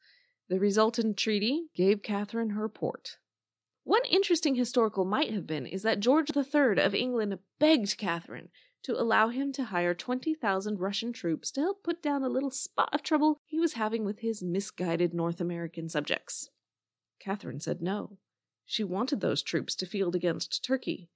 The 0.48 0.59
resultant 0.59 1.16
treaty 1.16 1.68
gave 1.75 2.03
Catherine 2.03 2.51
her 2.51 2.68
port. 2.68 3.16
One 3.85 4.03
interesting 4.09 4.55
historical 4.55 5.05
might 5.05 5.33
have 5.33 5.47
been 5.47 5.66
is 5.66 5.83
that 5.83 6.01
George 6.01 6.31
III 6.37 6.81
of 6.83 6.95
England 6.95 7.38
begged 7.59 7.99
Catherine 7.99 8.49
to 8.85 9.01
allow 9.01 9.29
him 9.29 9.53
to 9.53 9.64
hire 9.64 9.95
20,000 9.95 10.79
Russian 10.79 11.12
troops 11.12 11.51
to 11.53 11.61
help 11.61 11.83
put 11.83 12.03
down 12.03 12.23
a 12.23 12.29
little 12.29 12.51
spot 12.51 12.90
of 12.92 13.03
trouble 13.03 13.38
he 13.45 13.59
was 13.59 13.75
having 13.75 14.05
with 14.05 14.21
his 14.21 14.42
misguided 14.42 15.12
North 15.12 15.40
American 15.40 15.88
subjects. 15.88 16.51
Catherine 17.18 17.61
said 17.61 17.83
no. 17.83 18.18
She 18.64 18.85
wanted 18.85 19.21
those 19.21 19.42
troops 19.42 19.75
to 19.77 19.87
field 19.87 20.14
against 20.14 20.64
Turkey. 20.64 21.09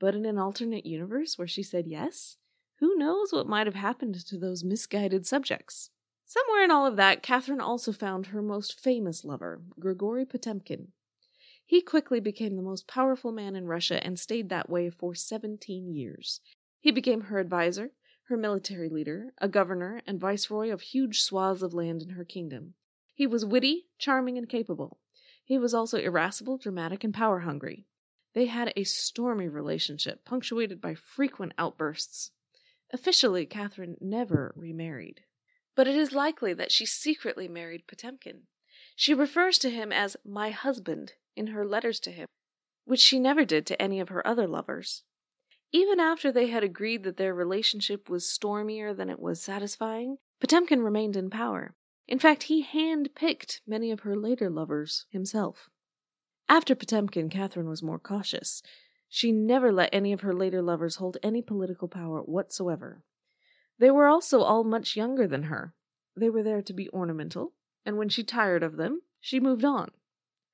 But 0.00 0.14
in 0.14 0.26
an 0.26 0.38
alternate 0.38 0.86
universe 0.86 1.38
where 1.38 1.48
she 1.48 1.62
said 1.62 1.86
yes, 1.86 2.36
who 2.78 2.96
knows 2.96 3.32
what 3.32 3.48
might 3.48 3.66
have 3.66 3.74
happened 3.74 4.14
to 4.26 4.38
those 4.38 4.62
misguided 4.62 5.26
subjects? 5.26 5.90
Somewhere 6.24 6.62
in 6.62 6.70
all 6.70 6.86
of 6.86 6.96
that, 6.96 7.22
Catherine 7.22 7.60
also 7.60 7.92
found 7.92 8.26
her 8.26 8.42
most 8.42 8.78
famous 8.78 9.24
lover, 9.24 9.62
Grigory 9.80 10.26
Potemkin, 10.26 10.92
He 11.68 11.82
quickly 11.82 12.18
became 12.18 12.56
the 12.56 12.62
most 12.62 12.86
powerful 12.86 13.30
man 13.30 13.54
in 13.54 13.66
Russia 13.66 14.02
and 14.02 14.18
stayed 14.18 14.48
that 14.48 14.70
way 14.70 14.88
for 14.88 15.14
17 15.14 15.92
years. 15.92 16.40
He 16.80 16.90
became 16.90 17.20
her 17.20 17.38
advisor, 17.38 17.90
her 18.28 18.38
military 18.38 18.88
leader, 18.88 19.34
a 19.36 19.48
governor, 19.48 20.00
and 20.06 20.18
viceroy 20.18 20.70
of 20.70 20.80
huge 20.80 21.20
swaths 21.20 21.60
of 21.60 21.74
land 21.74 22.00
in 22.00 22.08
her 22.08 22.24
kingdom. 22.24 22.72
He 23.12 23.26
was 23.26 23.44
witty, 23.44 23.88
charming, 23.98 24.38
and 24.38 24.48
capable. 24.48 24.98
He 25.44 25.58
was 25.58 25.74
also 25.74 25.98
irascible, 25.98 26.56
dramatic, 26.56 27.04
and 27.04 27.12
power 27.12 27.40
hungry. 27.40 27.84
They 28.32 28.46
had 28.46 28.72
a 28.74 28.84
stormy 28.84 29.46
relationship, 29.46 30.24
punctuated 30.24 30.80
by 30.80 30.94
frequent 30.94 31.52
outbursts. 31.58 32.30
Officially, 32.94 33.44
Catherine 33.44 33.98
never 34.00 34.54
remarried. 34.56 35.20
But 35.74 35.86
it 35.86 35.96
is 35.96 36.12
likely 36.12 36.54
that 36.54 36.72
she 36.72 36.86
secretly 36.86 37.46
married 37.46 37.86
Potemkin. 37.86 38.44
She 38.96 39.12
refers 39.12 39.58
to 39.58 39.68
him 39.68 39.92
as 39.92 40.16
my 40.24 40.48
husband 40.48 41.12
in 41.38 41.48
her 41.48 41.64
letters 41.64 42.00
to 42.00 42.10
him, 42.10 42.26
which 42.84 43.00
she 43.00 43.18
never 43.18 43.44
did 43.44 43.64
to 43.66 43.80
any 43.80 44.00
of 44.00 44.08
her 44.08 44.26
other 44.26 44.46
lovers. 44.46 45.04
Even 45.70 46.00
after 46.00 46.32
they 46.32 46.48
had 46.48 46.64
agreed 46.64 47.04
that 47.04 47.16
their 47.16 47.34
relationship 47.34 48.08
was 48.08 48.28
stormier 48.28 48.92
than 48.92 49.08
it 49.08 49.20
was 49.20 49.40
satisfying, 49.40 50.18
Potemkin 50.40 50.82
remained 50.82 51.16
in 51.16 51.30
power. 51.30 51.74
In 52.06 52.18
fact, 52.18 52.44
he 52.44 52.62
hand 52.62 53.10
picked 53.14 53.60
many 53.66 53.90
of 53.90 54.00
her 54.00 54.16
later 54.16 54.48
lovers 54.48 55.04
himself. 55.10 55.68
After 56.48 56.74
Potemkin, 56.74 57.28
Catherine 57.28 57.68
was 57.68 57.82
more 57.82 57.98
cautious. 57.98 58.62
She 59.08 59.30
never 59.30 59.70
let 59.70 59.90
any 59.92 60.12
of 60.12 60.22
her 60.22 60.34
later 60.34 60.62
lovers 60.62 60.96
hold 60.96 61.18
any 61.22 61.42
political 61.42 61.88
power 61.88 62.20
whatsoever. 62.22 63.02
They 63.78 63.90
were 63.90 64.06
also 64.06 64.40
all 64.40 64.64
much 64.64 64.96
younger 64.96 65.26
than 65.26 65.44
her. 65.44 65.74
They 66.16 66.30
were 66.30 66.42
there 66.42 66.62
to 66.62 66.72
be 66.72 66.88
ornamental, 66.90 67.52
and 67.84 67.98
when 67.98 68.08
she 68.08 68.24
tired 68.24 68.62
of 68.62 68.76
them, 68.76 69.02
she 69.20 69.38
moved 69.38 69.64
on. 69.64 69.90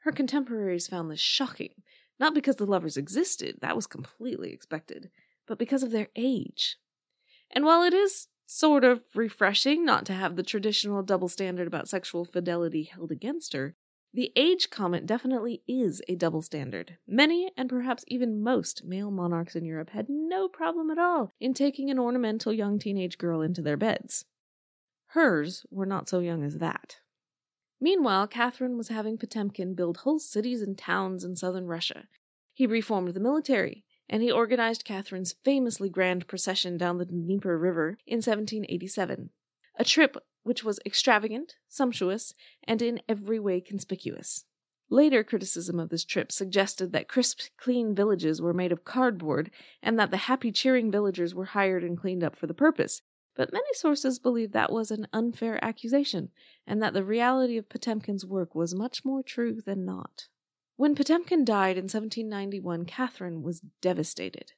Her 0.05 0.13
contemporaries 0.13 0.87
found 0.87 1.11
this 1.11 1.19
shocking, 1.19 1.83
not 2.21 2.35
because 2.35 2.57
the 2.57 2.67
lovers 2.67 2.99
existed, 2.99 3.57
that 3.63 3.75
was 3.75 3.87
completely 3.87 4.53
expected, 4.53 5.11
but 5.47 5.59
because 5.59 5.83
of 5.83 5.93
their 5.93 6.09
age. 6.15 6.77
And 7.51 7.65
while 7.65 7.83
it 7.83 7.95
is 7.95 8.29
sort 8.45 8.85
of 8.85 9.01
refreshing 9.15 9.83
not 9.83 10.05
to 10.05 10.13
have 10.13 10.37
the 10.37 10.43
traditional 10.43 11.03
double 11.03 11.31
standard 11.31 11.67
about 11.67 11.89
sexual 11.89 12.27
fidelity 12.27 12.83
held 12.83 13.11
against 13.11 13.55
her, 13.55 13.77
the 14.13 14.31
age 14.37 14.69
comment 14.69 15.07
definitely 15.07 15.63
is 15.67 16.03
a 16.07 16.17
double 16.17 16.43
standard. 16.43 16.99
Many, 17.07 17.51
and 17.57 17.71
perhaps 17.71 18.05
even 18.07 18.43
most, 18.43 18.85
male 18.85 19.11
monarchs 19.11 19.57
in 19.57 19.65
Europe 19.65 19.89
had 19.89 20.11
no 20.11 20.49
problem 20.49 20.91
at 20.91 20.99
all 20.99 21.33
in 21.41 21.55
taking 21.55 21.89
an 21.89 21.99
ornamental 21.99 22.53
young 22.53 22.79
teenage 22.79 23.17
girl 23.17 23.41
into 23.41 23.63
their 23.63 23.79
beds. 23.79 24.27
Hers 25.07 25.65
were 25.71 25.87
not 25.87 26.11
so 26.11 26.19
young 26.19 26.45
as 26.45 26.59
that. 26.59 26.99
Meanwhile, 27.85 28.29
Catherine 28.29 28.79
was 28.79 28.89
having 28.89 29.19
Potemkin 29.19 29.75
build 29.75 29.99
whole 29.99 30.19
cities 30.19 30.63
and 30.63 30.79
towns 30.79 31.23
in 31.23 31.37
southern 31.37 31.67
Russia. 31.67 32.09
He 32.55 32.67
reformed 32.67 33.13
the 33.13 33.21
military, 33.21 33.85
and 34.09 34.23
he 34.23 34.33
organized 34.33 34.87
Catherine's 34.87 35.35
famously 35.45 35.91
grand 35.91 36.27
procession 36.27 36.79
down 36.79 36.97
the 36.97 37.05
Dnieper 37.05 37.59
River 37.59 37.99
in 38.07 38.23
1787, 38.23 39.29
a 39.79 39.85
trip 39.85 40.17
which 40.45 40.65
was 40.65 40.81
extravagant, 40.87 41.57
sumptuous, 41.69 42.33
and 42.67 42.81
in 42.81 43.03
every 43.07 43.39
way 43.39 43.61
conspicuous. 43.61 44.47
Later 44.89 45.23
criticism 45.23 45.79
of 45.79 45.91
this 45.91 46.07
trip 46.07 46.33
suggested 46.33 46.91
that 46.93 47.07
crisp, 47.07 47.41
clean 47.59 47.95
villages 47.95 48.41
were 48.41 48.55
made 48.55 48.73
of 48.73 48.87
cardboard 48.87 49.51
and 49.83 49.99
that 49.99 50.11
the 50.11 50.17
happy, 50.17 50.51
cheering 50.51 50.91
villagers 50.91 51.35
were 51.35 51.53
hired 51.53 51.85
and 51.85 51.99
cleaned 51.99 52.25
up 52.25 52.35
for 52.35 52.47
the 52.47 52.55
purpose, 52.55 53.03
but 53.35 53.53
many 53.53 53.67
sources 53.75 54.19
believe 54.19 54.53
that 54.53 54.73
was 54.73 54.91
an 54.91 55.07
unfair 55.13 55.63
accusation 55.65 56.31
and 56.67 56.83
that 56.83 56.95
the 56.95 57.05
reality 57.05 57.57
of 57.57 57.69
Potemkin's 57.69 58.25
work 58.25 58.55
was 58.55 58.75
much 58.75 59.05
more 59.05 59.23
true 59.23 59.61
than 59.61 59.85
not. 59.85 60.29
When 60.77 60.95
Potemkin 60.95 61.45
died 61.45 61.77
in 61.77 61.85
1791, 61.85 62.85
Catherine 62.87 63.43
was 63.43 63.63
devastated. 63.81 64.53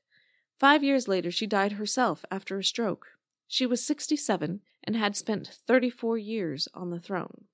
Five 0.59 0.83
years 0.83 1.09
later, 1.09 1.31
she 1.31 1.47
died 1.47 1.73
herself 1.73 2.25
after 2.31 2.59
a 2.59 2.65
stroke. 2.65 3.09
She 3.47 3.67
was 3.67 3.85
67 3.85 4.63
and 4.85 4.97
had 4.97 5.17
spent 5.17 5.59
34 5.67 6.19
years 6.19 6.69
on 6.73 6.91
the 6.91 7.01
throne. 7.01 7.45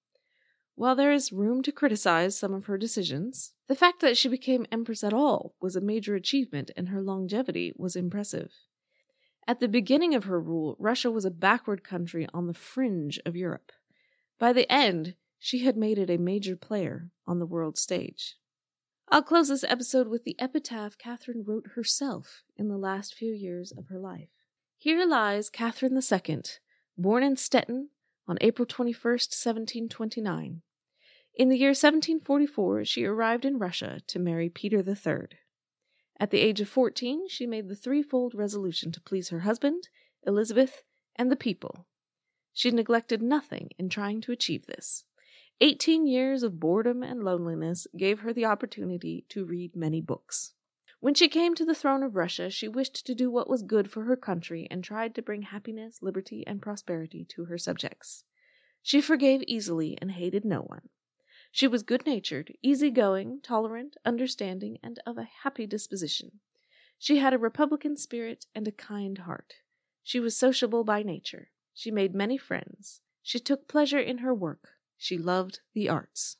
While 0.74 0.96
there 0.96 1.12
is 1.12 1.32
room 1.32 1.62
to 1.64 1.72
criticize 1.72 2.38
some 2.38 2.54
of 2.54 2.66
her 2.66 2.78
decisions, 2.78 3.52
the 3.66 3.74
fact 3.74 4.00
that 4.00 4.16
she 4.16 4.28
became 4.28 4.66
empress 4.72 5.04
at 5.04 5.12
all 5.12 5.54
was 5.60 5.76
a 5.76 5.80
major 5.80 6.14
achievement 6.14 6.70
and 6.76 6.88
her 6.88 7.02
longevity 7.02 7.72
was 7.76 7.94
impressive. 7.94 8.52
At 9.46 9.60
the 9.60 9.68
beginning 9.68 10.14
of 10.14 10.24
her 10.24 10.40
rule, 10.40 10.76
Russia 10.78 11.10
was 11.10 11.24
a 11.24 11.30
backward 11.30 11.82
country 11.82 12.28
on 12.32 12.46
the 12.46 12.54
fringe 12.54 13.18
of 13.26 13.36
Europe. 13.36 13.72
By 14.38 14.52
the 14.52 14.70
end, 14.70 15.16
she 15.38 15.64
had 15.64 15.76
made 15.76 15.98
it 15.98 16.10
a 16.10 16.16
major 16.16 16.56
player 16.56 17.10
on 17.26 17.38
the 17.38 17.46
world 17.46 17.76
stage. 17.76 18.36
I'll 19.08 19.22
close 19.22 19.48
this 19.48 19.64
episode 19.64 20.08
with 20.08 20.24
the 20.24 20.36
epitaph 20.38 20.96
Catherine 20.96 21.44
wrote 21.44 21.72
herself 21.74 22.44
in 22.56 22.68
the 22.68 22.78
last 22.78 23.14
few 23.14 23.32
years 23.32 23.72
of 23.72 23.88
her 23.88 23.98
life. 23.98 24.30
Here 24.78 25.04
lies 25.04 25.50
Catherine 25.50 25.96
II, 25.96 26.42
born 26.96 27.22
in 27.22 27.36
Stettin 27.36 27.88
on 28.28 28.38
April 28.40 28.64
21, 28.64 28.94
1729. 28.94 30.62
In 31.34 31.48
the 31.48 31.56
year 31.56 31.70
1744, 31.70 32.84
she 32.84 33.04
arrived 33.04 33.44
in 33.44 33.58
Russia 33.58 34.00
to 34.06 34.18
marry 34.18 34.48
Peter 34.48 34.78
III. 34.78 35.28
At 36.22 36.30
the 36.30 36.38
age 36.38 36.60
of 36.60 36.68
14, 36.68 37.26
she 37.26 37.48
made 37.48 37.66
the 37.66 37.74
threefold 37.74 38.32
resolution 38.32 38.92
to 38.92 39.00
please 39.00 39.30
her 39.30 39.40
husband, 39.40 39.88
Elizabeth, 40.24 40.84
and 41.16 41.32
the 41.32 41.36
people. 41.36 41.88
She 42.52 42.70
neglected 42.70 43.20
nothing 43.20 43.70
in 43.76 43.88
trying 43.88 44.20
to 44.20 44.30
achieve 44.30 44.66
this. 44.66 45.04
Eighteen 45.60 46.06
years 46.06 46.44
of 46.44 46.60
boredom 46.60 47.02
and 47.02 47.24
loneliness 47.24 47.88
gave 47.96 48.20
her 48.20 48.32
the 48.32 48.44
opportunity 48.44 49.26
to 49.30 49.44
read 49.44 49.74
many 49.74 50.00
books. 50.00 50.54
When 51.00 51.14
she 51.14 51.26
came 51.26 51.56
to 51.56 51.64
the 51.64 51.74
throne 51.74 52.04
of 52.04 52.14
Russia, 52.14 52.50
she 52.50 52.68
wished 52.68 53.04
to 53.04 53.16
do 53.16 53.28
what 53.28 53.50
was 53.50 53.64
good 53.64 53.90
for 53.90 54.04
her 54.04 54.16
country 54.16 54.68
and 54.70 54.84
tried 54.84 55.16
to 55.16 55.22
bring 55.22 55.42
happiness, 55.42 56.02
liberty, 56.02 56.46
and 56.46 56.62
prosperity 56.62 57.24
to 57.30 57.46
her 57.46 57.58
subjects. 57.58 58.22
She 58.80 59.00
forgave 59.00 59.42
easily 59.48 59.98
and 60.00 60.12
hated 60.12 60.44
no 60.44 60.60
one. 60.60 60.88
She 61.54 61.68
was 61.68 61.82
good 61.82 62.06
natured, 62.06 62.54
easy 62.62 62.90
going, 62.90 63.40
tolerant, 63.42 63.98
understanding, 64.06 64.78
and 64.82 64.98
of 65.06 65.18
a 65.18 65.28
happy 65.44 65.66
disposition. 65.66 66.40
She 66.98 67.18
had 67.18 67.34
a 67.34 67.38
republican 67.38 67.98
spirit 67.98 68.46
and 68.54 68.66
a 68.66 68.72
kind 68.72 69.18
heart. 69.18 69.52
She 70.02 70.18
was 70.18 70.34
sociable 70.34 70.82
by 70.82 71.02
nature. 71.02 71.50
She 71.74 71.90
made 71.90 72.14
many 72.14 72.38
friends. 72.38 73.02
She 73.22 73.38
took 73.38 73.68
pleasure 73.68 73.98
in 73.98 74.18
her 74.18 74.34
work. 74.34 74.70
She 74.96 75.18
loved 75.18 75.60
the 75.74 75.90
arts. 75.90 76.38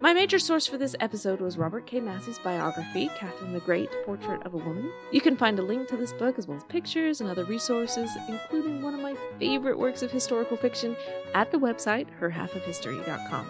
My 0.00 0.14
major 0.14 0.38
source 0.38 0.66
for 0.66 0.78
this 0.78 0.96
episode 0.98 1.40
was 1.42 1.58
Robert 1.58 1.86
K. 1.86 2.00
Massie's 2.00 2.38
biography, 2.38 3.10
Catherine 3.18 3.52
the 3.52 3.60
Great 3.60 3.90
Portrait 4.06 4.44
of 4.46 4.54
a 4.54 4.58
Woman. 4.58 4.90
You 5.10 5.20
can 5.20 5.36
find 5.36 5.58
a 5.58 5.62
link 5.62 5.88
to 5.88 5.96
this 5.96 6.14
book 6.14 6.38
as 6.38 6.46
well 6.46 6.56
as 6.56 6.64
pictures 6.64 7.20
and 7.20 7.28
other 7.28 7.44
resources, 7.44 8.10
including 8.28 8.80
one 8.80 8.94
of 8.94 9.00
my 9.00 9.14
favorite 9.38 9.78
works 9.78 10.02
of 10.02 10.10
historical 10.10 10.56
fiction, 10.56 10.96
at 11.34 11.50
the 11.50 11.58
website 11.58 12.08
herhalfofhistory.com. 12.18 13.46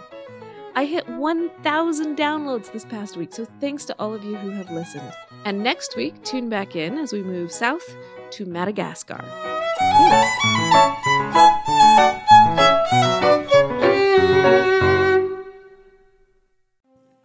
I 0.76 0.84
hit 0.84 1.08
1,000 1.08 2.18
downloads 2.18 2.70
this 2.70 2.84
past 2.84 3.16
week, 3.16 3.32
so 3.32 3.46
thanks 3.62 3.86
to 3.86 3.96
all 3.98 4.12
of 4.12 4.22
you 4.22 4.36
who 4.36 4.50
have 4.50 4.70
listened. 4.70 5.10
And 5.46 5.62
next 5.62 5.96
week, 5.96 6.22
tune 6.22 6.50
back 6.50 6.76
in 6.76 6.98
as 6.98 7.14
we 7.14 7.22
move 7.22 7.50
south 7.50 7.96
to 8.32 8.44
Madagascar. 8.44 9.24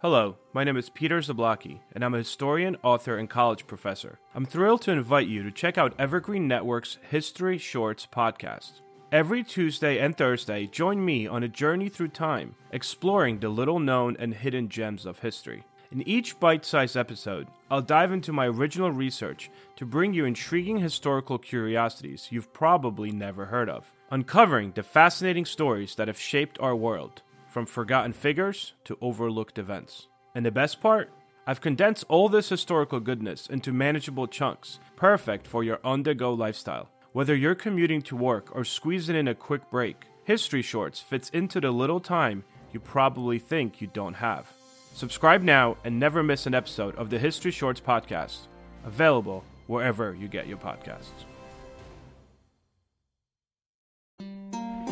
Hello, 0.00 0.38
my 0.54 0.64
name 0.64 0.78
is 0.78 0.88
Peter 0.88 1.18
Zablocki, 1.18 1.80
and 1.92 2.02
I'm 2.02 2.14
a 2.14 2.18
historian, 2.18 2.78
author, 2.82 3.18
and 3.18 3.28
college 3.28 3.66
professor. 3.66 4.18
I'm 4.34 4.46
thrilled 4.46 4.80
to 4.82 4.92
invite 4.92 5.28
you 5.28 5.42
to 5.42 5.50
check 5.50 5.76
out 5.76 5.92
Evergreen 5.98 6.48
Network's 6.48 6.96
History 7.10 7.58
Shorts 7.58 8.08
podcast. 8.10 8.80
Every 9.12 9.44
Tuesday 9.44 9.98
and 9.98 10.16
Thursday, 10.16 10.66
join 10.66 11.04
me 11.04 11.26
on 11.26 11.42
a 11.42 11.48
journey 11.48 11.90
through 11.90 12.08
time, 12.08 12.54
exploring 12.70 13.40
the 13.40 13.50
little 13.50 13.78
known 13.78 14.16
and 14.18 14.32
hidden 14.32 14.70
gems 14.70 15.04
of 15.04 15.18
history. 15.18 15.64
In 15.90 16.00
each 16.08 16.40
bite 16.40 16.64
sized 16.64 16.96
episode, 16.96 17.46
I'll 17.70 17.82
dive 17.82 18.10
into 18.10 18.32
my 18.32 18.46
original 18.46 18.90
research 18.90 19.50
to 19.76 19.84
bring 19.84 20.14
you 20.14 20.24
intriguing 20.24 20.78
historical 20.78 21.36
curiosities 21.36 22.28
you've 22.30 22.54
probably 22.54 23.10
never 23.10 23.44
heard 23.44 23.68
of, 23.68 23.92
uncovering 24.10 24.72
the 24.72 24.82
fascinating 24.82 25.44
stories 25.44 25.94
that 25.96 26.08
have 26.08 26.18
shaped 26.18 26.58
our 26.58 26.74
world 26.74 27.20
from 27.48 27.66
forgotten 27.66 28.14
figures 28.14 28.72
to 28.84 28.96
overlooked 29.02 29.58
events. 29.58 30.08
And 30.34 30.46
the 30.46 30.50
best 30.50 30.80
part? 30.80 31.10
I've 31.46 31.60
condensed 31.60 32.06
all 32.08 32.30
this 32.30 32.48
historical 32.48 32.98
goodness 32.98 33.46
into 33.46 33.74
manageable 33.74 34.26
chunks, 34.26 34.80
perfect 34.96 35.46
for 35.46 35.62
your 35.62 35.80
on 35.84 36.02
the 36.02 36.14
go 36.14 36.32
lifestyle. 36.32 36.88
Whether 37.12 37.34
you're 37.34 37.54
commuting 37.54 38.00
to 38.02 38.16
work 38.16 38.56
or 38.56 38.64
squeezing 38.64 39.16
in 39.16 39.28
a 39.28 39.34
quick 39.34 39.70
break, 39.70 40.06
History 40.24 40.62
Shorts 40.62 40.98
fits 40.98 41.28
into 41.30 41.60
the 41.60 41.70
little 41.70 42.00
time 42.00 42.42
you 42.72 42.80
probably 42.80 43.38
think 43.38 43.82
you 43.82 43.86
don't 43.86 44.14
have. 44.14 44.50
Subscribe 44.94 45.42
now 45.42 45.76
and 45.84 46.00
never 46.00 46.22
miss 46.22 46.46
an 46.46 46.54
episode 46.54 46.96
of 46.96 47.10
the 47.10 47.18
History 47.18 47.50
Shorts 47.50 47.82
podcast, 47.82 48.46
available 48.86 49.44
wherever 49.66 50.14
you 50.14 50.26
get 50.26 50.46
your 50.46 50.56
podcasts. 50.56 51.26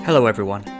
Hello, 0.05 0.27
everyone. 0.27 0.80